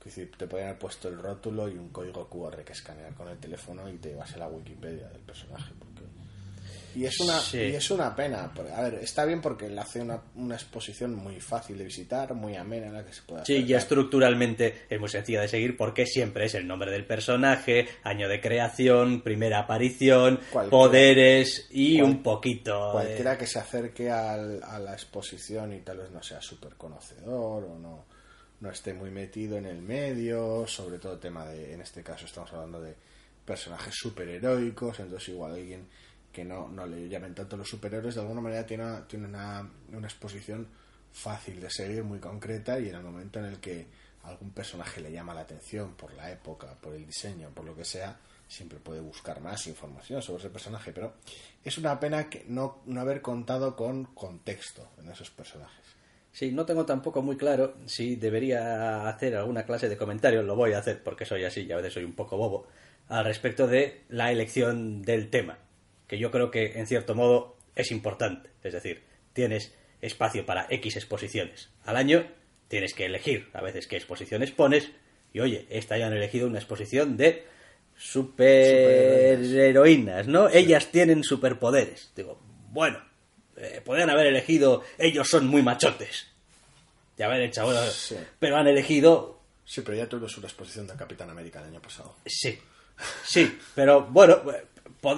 [0.06, 3.28] Quiero decir, te podían haber puesto el rótulo y un código QR que escanear con
[3.28, 5.74] el teléfono y te ibas a la Wikipedia del personaje.
[5.80, 5.96] Porque...
[6.96, 7.58] Y es una, Sí.
[7.58, 8.52] y es una pena.
[8.56, 12.36] porque, a ver, está bien porque le hace una, una exposición muy fácil de visitar,
[12.36, 13.78] muy amena en la que se puede Sí, y acercar.
[13.82, 18.40] estructuralmente es muy sencilla de seguir porque siempre es el nombre del personaje, año de
[18.40, 22.86] creación, primera aparición, Cualquiera- poderes y cual- un poquito.
[22.90, 26.76] de- Cualquiera que se acerque al- a la exposición y tal vez no sea súper
[26.76, 28.06] conocedor o no,
[28.60, 32.52] no esté muy metido en el medio, sobre todo tema de, en este caso estamos
[32.54, 32.96] hablando de
[33.46, 35.88] personajes superheroicos, entonces igual alguien
[36.32, 39.70] que no, no le llamen tanto los superhéroes, de alguna manera tiene, una, tiene una,
[39.94, 40.68] una exposición
[41.12, 43.88] fácil de seguir, muy concreta, y en el momento en el que
[44.24, 47.86] algún personaje le llama la atención por la época, por el diseño, por lo que
[47.86, 51.14] sea, siempre puede buscar más información sobre ese personaje, pero
[51.64, 55.85] es una pena que no, no haber contado con contexto en esos personajes.
[56.36, 60.74] Sí, no tengo tampoco muy claro si debería hacer alguna clase de comentario, lo voy
[60.74, 62.68] a hacer porque soy así y a veces soy un poco bobo,
[63.08, 65.60] al respecto de la elección del tema,
[66.10, 68.50] que yo creo que en cierto modo es importante.
[68.64, 72.28] Es decir, tienes espacio para X exposiciones al año,
[72.68, 74.92] tienes que elegir a veces qué exposiciones pones,
[75.32, 77.46] y oye, esta ya han elegido una exposición de
[77.96, 80.50] superheroínas, ¿no?
[80.50, 82.12] Ellas tienen superpoderes.
[82.14, 83.00] Digo, bueno,
[83.58, 86.28] eh, podrían haber elegido ellos son muy machotes.
[87.18, 88.16] Y haber hecho, bueno, Sí.
[88.40, 92.16] pero han elegido Sí, pero ya tuvimos una exposición de Capitán América el año pasado.
[92.26, 92.60] Sí,
[93.26, 94.44] sí, pero bueno,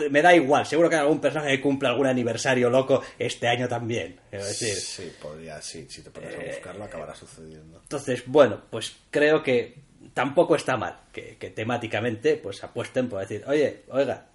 [0.09, 0.65] me da igual.
[0.65, 4.17] Seguro que algún personaje que cumple algún aniversario loco este año también.
[4.29, 4.73] Quiero decir.
[4.75, 7.79] Sí, podría, sí, si te pones a buscarlo acabará sucediendo.
[7.83, 9.75] Entonces, bueno, pues creo que
[10.13, 14.27] tampoco está mal que, que temáticamente pues apuesten por decir, oye, oiga,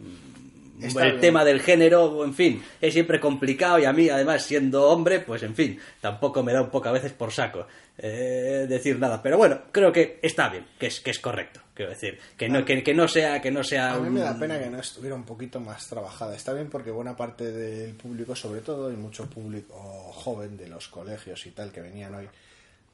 [0.86, 1.20] Está el bien.
[1.20, 5.42] tema del género, en fin, es siempre complicado y a mí, además, siendo hombre, pues
[5.42, 7.66] en fin, tampoco me da un poco a veces por saco
[7.98, 9.22] eh, decir nada.
[9.22, 11.60] Pero bueno, creo que está bien, que es, que es correcto.
[11.74, 14.32] Quiero decir, que no, que, que no sea, que no sea A mí me da
[14.32, 16.36] un- pena que no estuviera un poquito más trabajada.
[16.36, 19.74] Está bien porque buena parte del público, sobre todo, y mucho público
[20.12, 22.28] joven de los colegios y tal que venían hoy,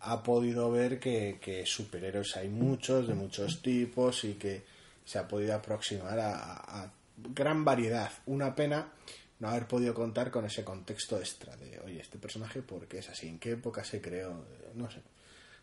[0.01, 4.63] ha podido ver que, que superhéroes hay muchos, de muchos tipos, y que
[5.05, 6.35] se ha podido aproximar a,
[6.83, 6.93] a
[7.35, 8.11] gran variedad.
[8.27, 8.93] Una pena
[9.41, 13.09] no haber podido contar con ese contexto extra de, oye, este personaje, ¿por qué es
[13.09, 13.29] así?
[13.29, 14.45] ¿En qué época se creó?
[14.75, 15.01] No sé.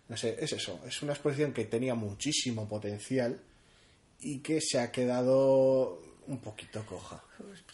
[0.08, 0.80] No sé, es eso.
[0.86, 3.40] Es una exposición que tenía muchísimo potencial
[4.20, 7.24] y que se ha quedado un poquito coja.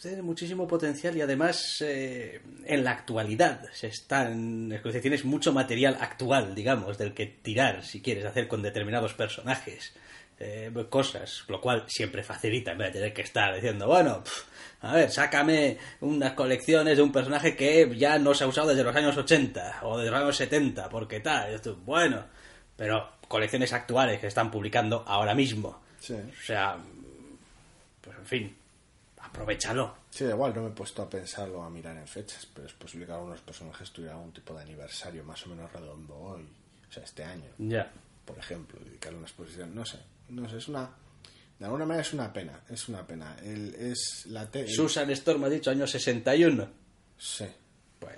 [0.00, 4.80] Tiene muchísimo potencial y además eh, en la actualidad se están.
[5.00, 9.92] Tienes mucho material actual, digamos, del que tirar si quieres hacer con determinados personajes.
[10.44, 14.22] Eh, cosas, lo cual siempre facilita en vez de tener que estar diciendo, bueno,
[14.80, 18.82] a ver, sácame unas colecciones de un personaje que ya no se ha usado desde
[18.82, 22.24] los años 80 o desde los años 70, porque tal, y esto, bueno,
[22.76, 25.80] pero colecciones actuales que están publicando ahora mismo.
[26.00, 26.14] Sí.
[26.14, 26.76] O sea,
[28.00, 28.56] pues en fin,
[29.20, 29.94] aprovechalo.
[30.10, 33.06] Sí, igual no me he puesto a pensarlo, a mirar en fechas, pero es posible
[33.06, 36.42] que algunos personajes tuvieran algún tipo de aniversario más o menos redondo hoy,
[36.88, 37.90] o sea, este año, Ya.
[38.26, 39.98] por ejemplo, dedicarle una exposición, no sé,
[40.32, 40.90] no sé, es una,
[41.58, 43.36] de alguna manera es una pena, es una pena.
[43.42, 46.68] El, es la te- el- Susan Storm ha dicho año 61.
[47.18, 47.46] Sí,
[47.98, 48.16] Pues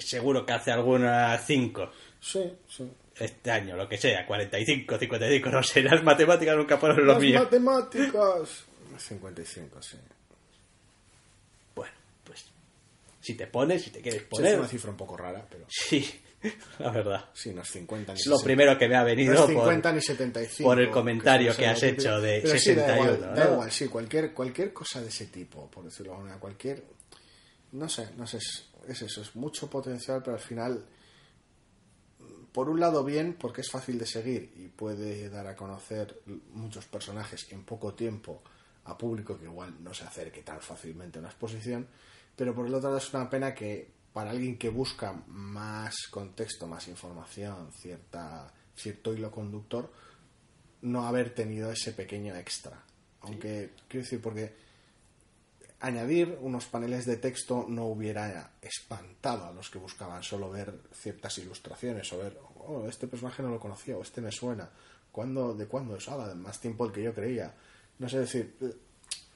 [0.00, 2.88] seguro que hace alguna 5 sí, sí.
[3.16, 7.22] este año, lo que sea, 45, 55, no sé, las matemáticas nunca fueron lo Las
[7.22, 7.40] mío.
[7.42, 8.64] matemáticas.
[8.96, 9.96] 55, sí.
[11.74, 11.92] Bueno,
[12.24, 12.44] pues
[13.20, 14.58] si te pones, si te quieres Sí, es poner.
[14.58, 16.04] una cifra un poco rara, pero Sí,
[16.78, 17.24] la verdad.
[17.32, 18.44] sí, no es 50 ni Es lo 60.
[18.44, 20.68] primero que me ha No venido es por- 50 ni 75.
[20.68, 23.52] por el comentario que has hecho de Pero sí, da 61, igual, da ¿no?
[23.54, 26.84] igual, sí, cualquier, cualquier cosa de ese tipo, por decirlo de alguna cualquier...
[27.72, 30.84] No sé, no sé, es, es eso, es mucho potencial, pero al final,
[32.52, 36.20] por un lado bien, porque es fácil de seguir y puede dar a conocer
[36.52, 38.42] muchos personajes en poco tiempo
[38.84, 41.86] a público que igual no se acerque tan fácilmente a una exposición,
[42.34, 46.66] pero por el otro lado es una pena que para alguien que busca más contexto,
[46.66, 49.92] más información, cierta, cierto hilo conductor,
[50.82, 52.82] no haber tenido ese pequeño extra.
[53.20, 54.54] Aunque, quiero decir, porque
[55.80, 61.38] añadir unos paneles de texto no hubiera espantado a los que buscaban solo ver ciertas
[61.38, 64.68] ilustraciones o ver, oh, este personaje no lo conocía o este me suena.
[65.12, 66.08] ¿Cuándo, ¿De cuándo es?
[66.08, 67.54] Ah, más tiempo del que yo creía.
[67.98, 68.74] No sé decir, eh,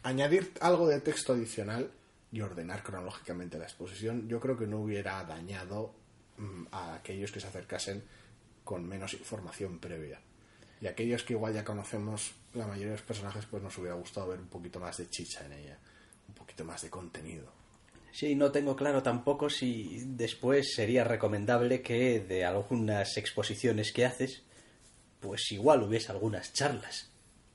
[0.03, 1.91] añadir algo de texto adicional
[2.33, 5.95] y ordenar cronológicamente la exposición, yo creo que no hubiera dañado
[6.39, 8.03] mm, a aquellos que se acercasen
[8.64, 10.18] con menos información previa.
[10.80, 14.28] Y aquellos que igual ya conocemos la mayoría de los personajes, pues nos hubiera gustado
[14.28, 15.78] ver un poquito más de chicha en ella,
[16.26, 17.53] un poquito más de contenido.
[18.11, 24.43] Sí, no tengo claro tampoco si después sería recomendable que de algunas exposiciones que haces,
[25.20, 27.11] pues igual hubiese algunas charlas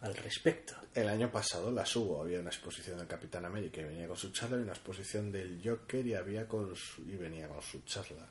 [0.08, 0.74] al respecto.
[0.94, 4.32] El año pasado las hubo, había una exposición del Capitán América y venía con su
[4.32, 8.28] charla y una exposición del Joker y había con su- y venía con su charla.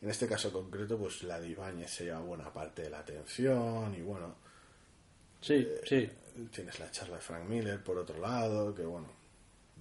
[0.00, 3.94] En este caso concreto, pues la de Ibáñez se lleva buena parte de la atención
[3.94, 4.34] y bueno,
[5.40, 6.08] Sí, sí.
[6.52, 9.08] tienes la charla de Frank Miller por otro lado, que bueno,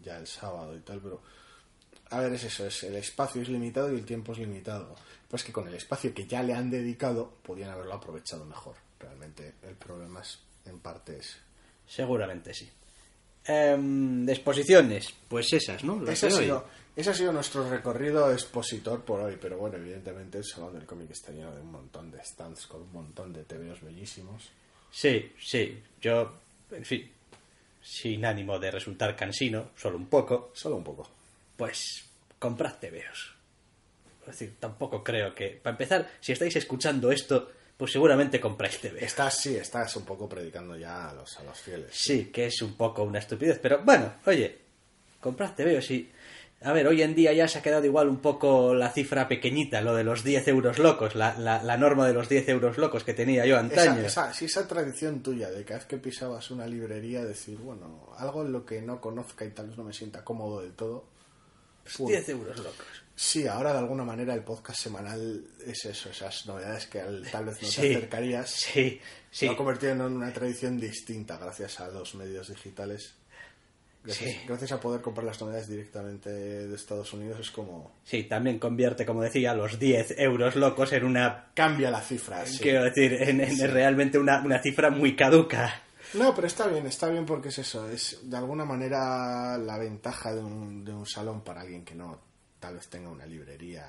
[0.03, 1.21] ya el sábado y tal, pero
[2.09, 4.95] a ver, es eso, es el espacio es limitado y el tiempo es limitado.
[5.27, 8.75] Pues que con el espacio que ya le han dedicado, podían haberlo aprovechado mejor.
[8.99, 10.39] Realmente el problema es,
[10.69, 11.37] en parte es
[11.87, 12.69] Seguramente sí.
[13.45, 16.01] Em, de exposiciones, pues esas, ¿no?
[16.01, 16.65] Las Ese ha, sido,
[16.97, 21.11] ese ha sido nuestro recorrido expositor por hoy, pero bueno, evidentemente el Salón del Cómic
[21.11, 24.49] está lleno de un montón de stands con un montón de TVOs bellísimos.
[24.91, 25.81] Sí, sí.
[26.01, 26.33] Yo,
[26.71, 27.09] en fin,
[27.81, 31.09] sin ánimo de resultar cansino, solo un poco, Solo un poco.
[31.55, 32.03] pues
[32.37, 33.33] comprad TVOs.
[34.21, 35.51] Es decir, tampoco creo que...
[35.63, 39.01] Para empezar, si estáis escuchando esto, pues seguramente compráis TVOs.
[39.01, 41.89] Estás, sí, estás un poco predicando ya a los, a los fieles.
[41.91, 44.57] Sí, que es un poco una estupidez, pero bueno, oye,
[45.21, 46.11] comprad TVOs y...
[46.63, 49.79] A ver, hoy en día ya se ha quedado igual un poco la cifra pequeñita,
[49.81, 53.03] lo de los 10 euros locos, la, la, la norma de los 10 euros locos
[53.03, 54.01] que tenía yo antaño.
[54.01, 58.09] Esa, esa, sí, esa tradición tuya de cada vez que pisabas una librería decir, bueno,
[58.17, 61.05] algo en lo que no conozca y tal vez no me sienta cómodo del todo.
[61.95, 62.07] Pum.
[62.07, 62.85] 10 euros locos.
[63.15, 67.45] Sí, ahora de alguna manera el podcast semanal es eso, esas novedades que al- tal
[67.45, 68.49] vez no Sí, te acercarías.
[68.49, 68.99] Sí,
[69.31, 69.47] sí.
[69.47, 73.15] Se ha convertido en una tradición distinta gracias a los medios digitales.
[74.03, 74.39] Gracias, Sí.
[74.47, 77.91] gracias a poder comprar las novedades directamente de Estados Unidos es como...
[78.05, 81.47] Sí, también convierte, como decía, los 10 euros locos en una...
[81.55, 82.45] Cambia la cifra.
[82.45, 82.59] sí.
[82.59, 85.81] Quiero decir, en, en realmente una, una cifra muy caduca.
[86.13, 87.87] No, pero está bien, está bien porque es eso.
[87.89, 92.19] Es de alguna manera la ventaja de un, de un salón para alguien que no
[92.59, 93.85] tal vez tenga una librería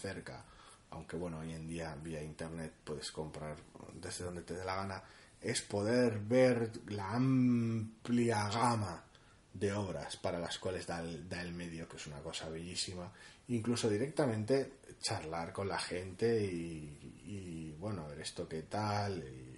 [0.00, 0.44] cerca.
[0.90, 3.56] Aunque bueno, hoy en día vía internet puedes comprar
[3.94, 5.02] desde donde te dé la gana.
[5.40, 9.04] Es poder ver la amplia gama
[9.52, 13.10] de obras para las cuales da el, da el medio, que es una cosa bellísima.
[13.48, 19.22] Incluso directamente charlar con la gente y, y, bueno, ver esto qué tal.
[19.22, 19.49] Y,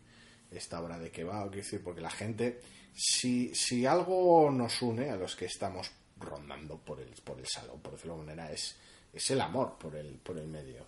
[0.52, 2.60] esta obra de qué va, o quiero decir, porque la gente,
[2.94, 7.80] si, si algo nos une a los que estamos rondando por el, por el salón,
[7.80, 8.76] por decirlo de manera, es,
[9.12, 10.86] es el amor por el, por el medio.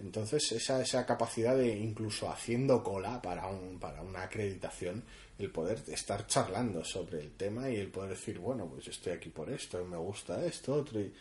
[0.00, 5.02] Entonces, esa, esa capacidad de incluso haciendo cola para, un, para una acreditación,
[5.38, 9.30] el poder estar charlando sobre el tema y el poder decir, bueno, pues estoy aquí
[9.30, 11.00] por esto, me gusta esto, otro.
[11.00, 11.12] Y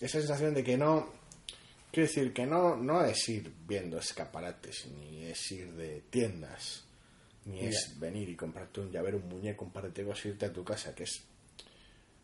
[0.00, 1.08] esa sensación de que no,
[1.90, 6.84] quiero decir, que no, no es ir viendo escaparates, ni es ir de tiendas,
[7.46, 10.46] ni es venir y comprarte un llavero, un muñeco, un par de tegos e irte
[10.46, 11.22] a tu casa, que es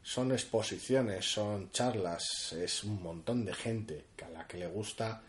[0.03, 5.23] son exposiciones, son charlas, es un montón de gente a la que le gusta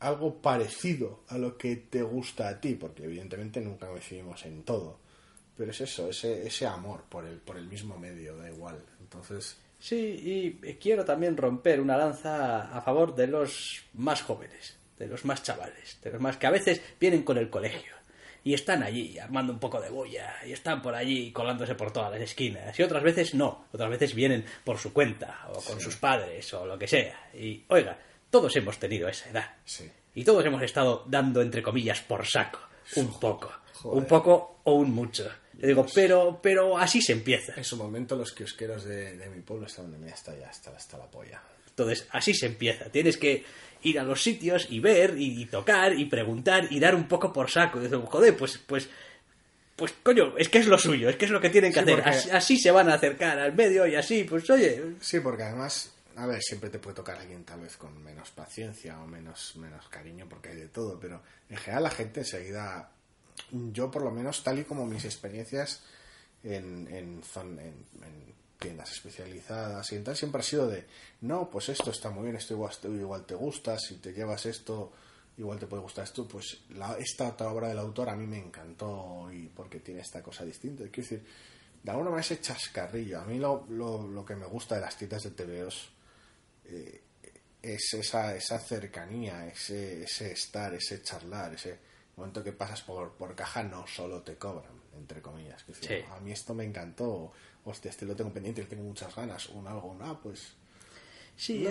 [0.00, 4.98] algo parecido a lo que te gusta a ti, porque evidentemente nunca coincidimos en todo.
[5.56, 8.84] Pero es eso, ese, ese amor por el, por el mismo medio, da igual.
[9.00, 9.56] Entonces.
[9.78, 15.24] Sí, y quiero también romper una lanza a favor de los más jóvenes, de los
[15.24, 18.01] más chavales, de los más que a veces vienen con el colegio
[18.44, 22.10] y están allí armando un poco de bulla y están por allí colándose por todas
[22.10, 25.96] las esquinas y otras veces no, otras veces vienen por su cuenta o con sus
[25.96, 27.30] padres o lo que sea.
[27.34, 27.98] Y oiga,
[28.30, 29.50] todos hemos tenido esa edad.
[30.14, 32.60] Y todos hemos estado dando, entre comillas, por saco.
[32.96, 33.52] Un poco.
[33.84, 35.30] Un poco o un mucho.
[35.58, 37.54] Le digo, pero, pero así se empieza.
[37.56, 40.70] En su momento los kiosqueros de, de mi pueblo estaban de mí hasta ya, hasta,
[40.70, 41.42] hasta la polla.
[41.68, 42.90] Entonces, así se empieza.
[42.90, 43.44] Tienes que
[43.82, 47.50] ir a los sitios y ver y, tocar y preguntar y dar un poco por
[47.50, 47.78] saco.
[47.78, 48.88] Y dices, joder, pues, pues,
[49.76, 52.02] pues coño, es que es lo suyo, es que es lo que tienen que hacer.
[52.32, 54.94] así, se van a acercar al medio y así, pues oye.
[55.00, 59.00] Sí, porque además a ver, siempre te puede tocar alguien tal vez con menos paciencia
[59.00, 62.90] o menos, menos cariño porque hay de todo, pero en general la gente enseguida,
[63.50, 65.82] yo por lo menos tal y como mis experiencias
[66.44, 70.86] en, en, en, tiendas especializadas y tal siempre ha sido de,
[71.22, 74.92] no, pues esto está muy bien, esto igual, igual te gusta, si te llevas esto
[75.36, 78.38] igual te puede gustar esto, pues la, esta otra obra del autor a mí me
[78.38, 80.84] encantó y porque tiene esta cosa distinta.
[80.84, 81.24] Quiero decir,
[81.82, 84.96] de alguna manera ese chascarrillo, a mí lo, lo, lo que me gusta de las
[84.96, 85.90] tiendas de TVOs
[86.66, 87.00] eh,
[87.62, 91.78] es esa, esa cercanía, ese, ese estar, ese charlar, ese
[92.16, 95.64] momento que pasas por, por caja no solo te cobran, entre comillas.
[95.64, 97.32] Que A mí esto me encantó,
[97.64, 100.54] hostia, este lo tengo pendiente, tengo muchas ganas, un algo, un ah, pues...
[101.34, 101.64] Sí,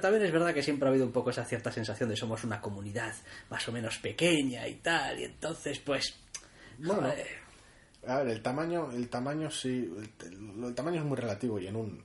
[0.00, 2.60] también es verdad que siempre ha habido un poco esa cierta sensación de somos una
[2.60, 3.12] comunidad
[3.50, 6.14] más o menos pequeña y tal, y entonces pues...
[6.78, 7.12] Bueno,
[8.06, 12.04] a ver, el tamaño, el tamaño sí, el tamaño es muy relativo y en un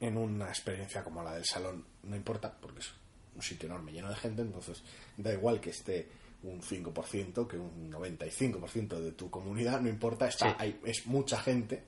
[0.00, 2.92] en una experiencia como la del salón no importa, porque es
[3.34, 4.82] un sitio enorme lleno de gente, entonces
[5.16, 6.08] da igual que esté
[6.42, 11.84] un 5% que un 95% de tu comunidad, no importa, está, hay, es mucha gente,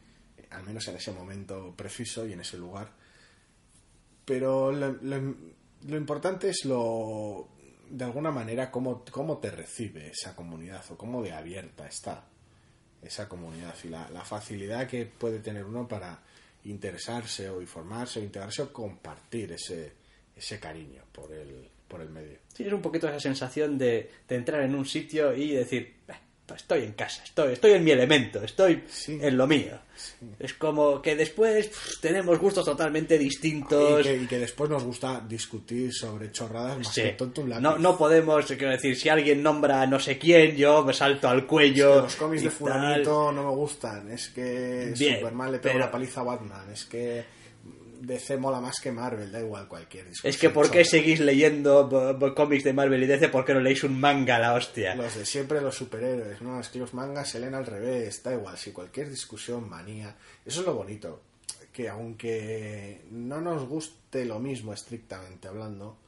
[0.50, 2.90] al menos en ese momento preciso y en ese lugar.
[4.24, 7.48] Pero lo, importante es lo,
[7.88, 12.24] de alguna manera, cómo, cómo te recibe esa comunidad o cómo de abierta está
[13.02, 16.18] esa comunidad y la, la facilidad que puede tener uno para
[16.64, 19.92] interesarse o informarse o integrarse o compartir ese,
[20.34, 22.38] ese cariño por el, por el medio.
[22.52, 25.94] Sí, es un poquito esa sensación de, de entrar en un sitio y decir,
[26.54, 29.78] estoy en casa, estoy, estoy en mi elemento, estoy en lo mío.
[30.38, 31.70] Es como que después
[32.00, 34.06] tenemos gustos totalmente distintos.
[34.06, 38.46] Y que, después nos gusta discutir sobre chorradas más que tonto un No, no podemos,
[38.46, 42.02] quiero decir, si alguien nombra a no sé quién, yo me salto al cuello.
[42.02, 46.24] los cómics de fulanito no me gustan, es que Superman le pega la paliza a
[46.24, 47.35] Batman, es que
[48.06, 51.88] DC mola más que Marvel, da igual cualquier Es que ¿por qué seguís leyendo
[52.34, 53.28] cómics de Marvel y DC?
[53.28, 54.94] ¿Por qué no leéis un manga la hostia?
[54.94, 56.60] Los de siempre, los superhéroes, ¿no?
[56.60, 60.16] Es que los mangas se leen al revés, da igual, si cualquier discusión, manía.
[60.44, 61.22] Eso es lo bonito,
[61.72, 65.98] que aunque no nos guste lo mismo estrictamente hablando,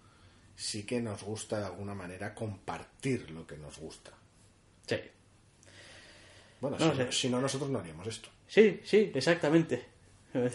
[0.55, 4.13] sí que nos gusta de alguna manera compartir lo que nos gusta.
[4.87, 4.97] Sí.
[6.61, 6.77] Bueno,
[7.11, 8.29] si no nosotros no haríamos esto.
[8.47, 9.98] Sí, sí, exactamente.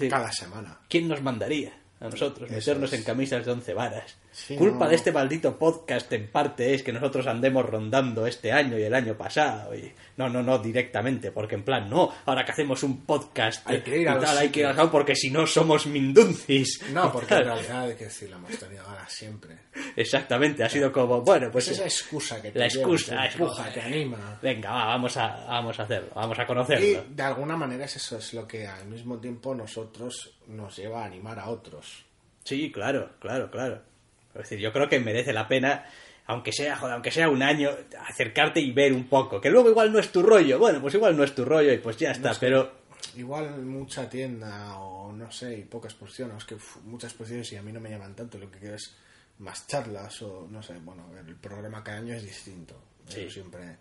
[0.09, 0.80] Cada semana.
[0.89, 4.17] ¿Quién nos mandaría a nosotros meternos en camisas de once varas?
[4.57, 8.84] Culpa de este maldito podcast en parte es que nosotros andemos rondando este año y
[8.84, 9.75] el año pasado.
[9.75, 9.91] Y...
[10.17, 13.99] No, no, no directamente, porque en plan, no, ahora que hacemos un podcast hay que
[13.99, 16.81] ir a tal, hay que ir a porque si no somos minduncis.
[16.91, 19.57] No, porque en realidad hay que decir, la hemos tenido ganas siempre.
[19.95, 21.67] Exactamente, ha sido como, bueno, pues...
[21.69, 24.39] esa excusa que te La excusa, te empuja, te anima.
[24.41, 26.86] Venga, vamos, a, vamos a hacerlo, vamos a conocerlo.
[26.86, 31.03] Y de alguna manera es eso, es lo que al mismo tiempo nosotros nos lleva
[31.03, 32.05] a animar a otros.
[32.43, 33.92] Sí, claro, claro, claro.
[34.36, 35.86] Es decir, yo creo que merece la pena,
[36.25, 37.69] aunque sea, joder, aunque sea un año,
[38.07, 39.39] acercarte y ver un poco.
[39.39, 40.59] Que luego igual no es tu rollo.
[40.59, 42.84] Bueno, pues igual no es tu rollo y pues ya está, pero...
[43.15, 46.55] Igual mucha tienda o no sé, y pocas exposiciones, que
[46.86, 48.95] muchas exposiciones y a mí no me llaman tanto, lo que quiero es
[49.39, 52.75] más charlas o no sé, bueno, el programa cada año es distinto.
[53.07, 53.77] siempre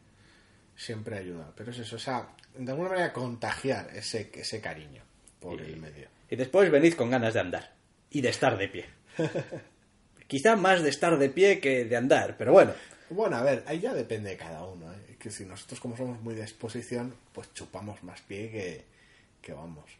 [0.77, 1.53] siempre ayuda.
[1.57, 5.03] Pero es eso, o sea, de alguna manera contagiar ese, ese cariño
[5.41, 6.09] por el medio.
[6.31, 7.73] Y después venid con ganas de andar
[8.11, 8.87] y de estar de pie.
[10.33, 12.73] Quizá más de estar de pie que de andar, pero bueno.
[13.11, 14.91] Bueno, a ver, ahí ya depende de cada uno.
[14.91, 15.17] ¿eh?
[15.19, 18.85] Que si nosotros como somos muy de exposición, pues chupamos más pie que,
[19.43, 19.91] que vamos.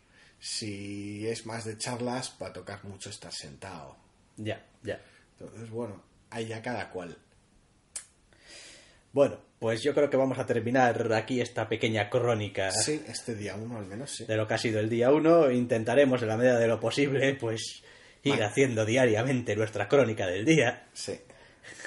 [0.41, 3.95] Si es más de charlas, va a tocar mucho estar sentado.
[4.39, 4.99] Ya, ya.
[5.39, 7.15] Entonces, bueno, ahí ya cada cual.
[9.13, 13.55] Bueno, pues yo creo que vamos a terminar aquí esta pequeña crónica Sí, este día
[13.55, 14.25] uno al menos, sí.
[14.25, 15.51] de lo que ha sido el día 1.
[15.51, 17.83] Intentaremos, en la medida de lo posible, pues
[18.25, 18.45] ir Vale.
[18.45, 20.85] haciendo diariamente nuestra crónica del día.
[20.93, 21.19] Sí.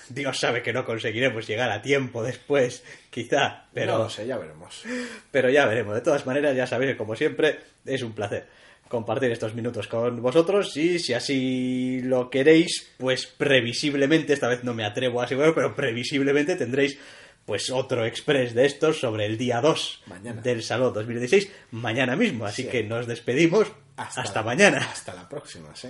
[0.09, 4.38] Dios sabe que no conseguiremos llegar a tiempo después, quizá, pero, No lo sé, ya
[4.38, 4.83] veremos.
[5.31, 5.95] pero ya veremos.
[5.95, 8.47] De todas maneras, ya sabéis que como siempre es un placer
[8.88, 14.75] compartir estos minutos con vosotros y si así lo queréis, pues previsiblemente, esta vez no
[14.75, 16.99] me atrevo a asegurar, pero previsiblemente tendréis
[17.45, 20.41] pues otro express de estos sobre el día 2 Mañana.
[20.41, 22.45] del Salón 2016, mañana mismo.
[22.45, 22.69] Así Sí.
[22.69, 23.67] que nos despedimos
[23.97, 24.77] hasta, la- mañana.
[24.91, 25.89] Hasta la próxima, sí.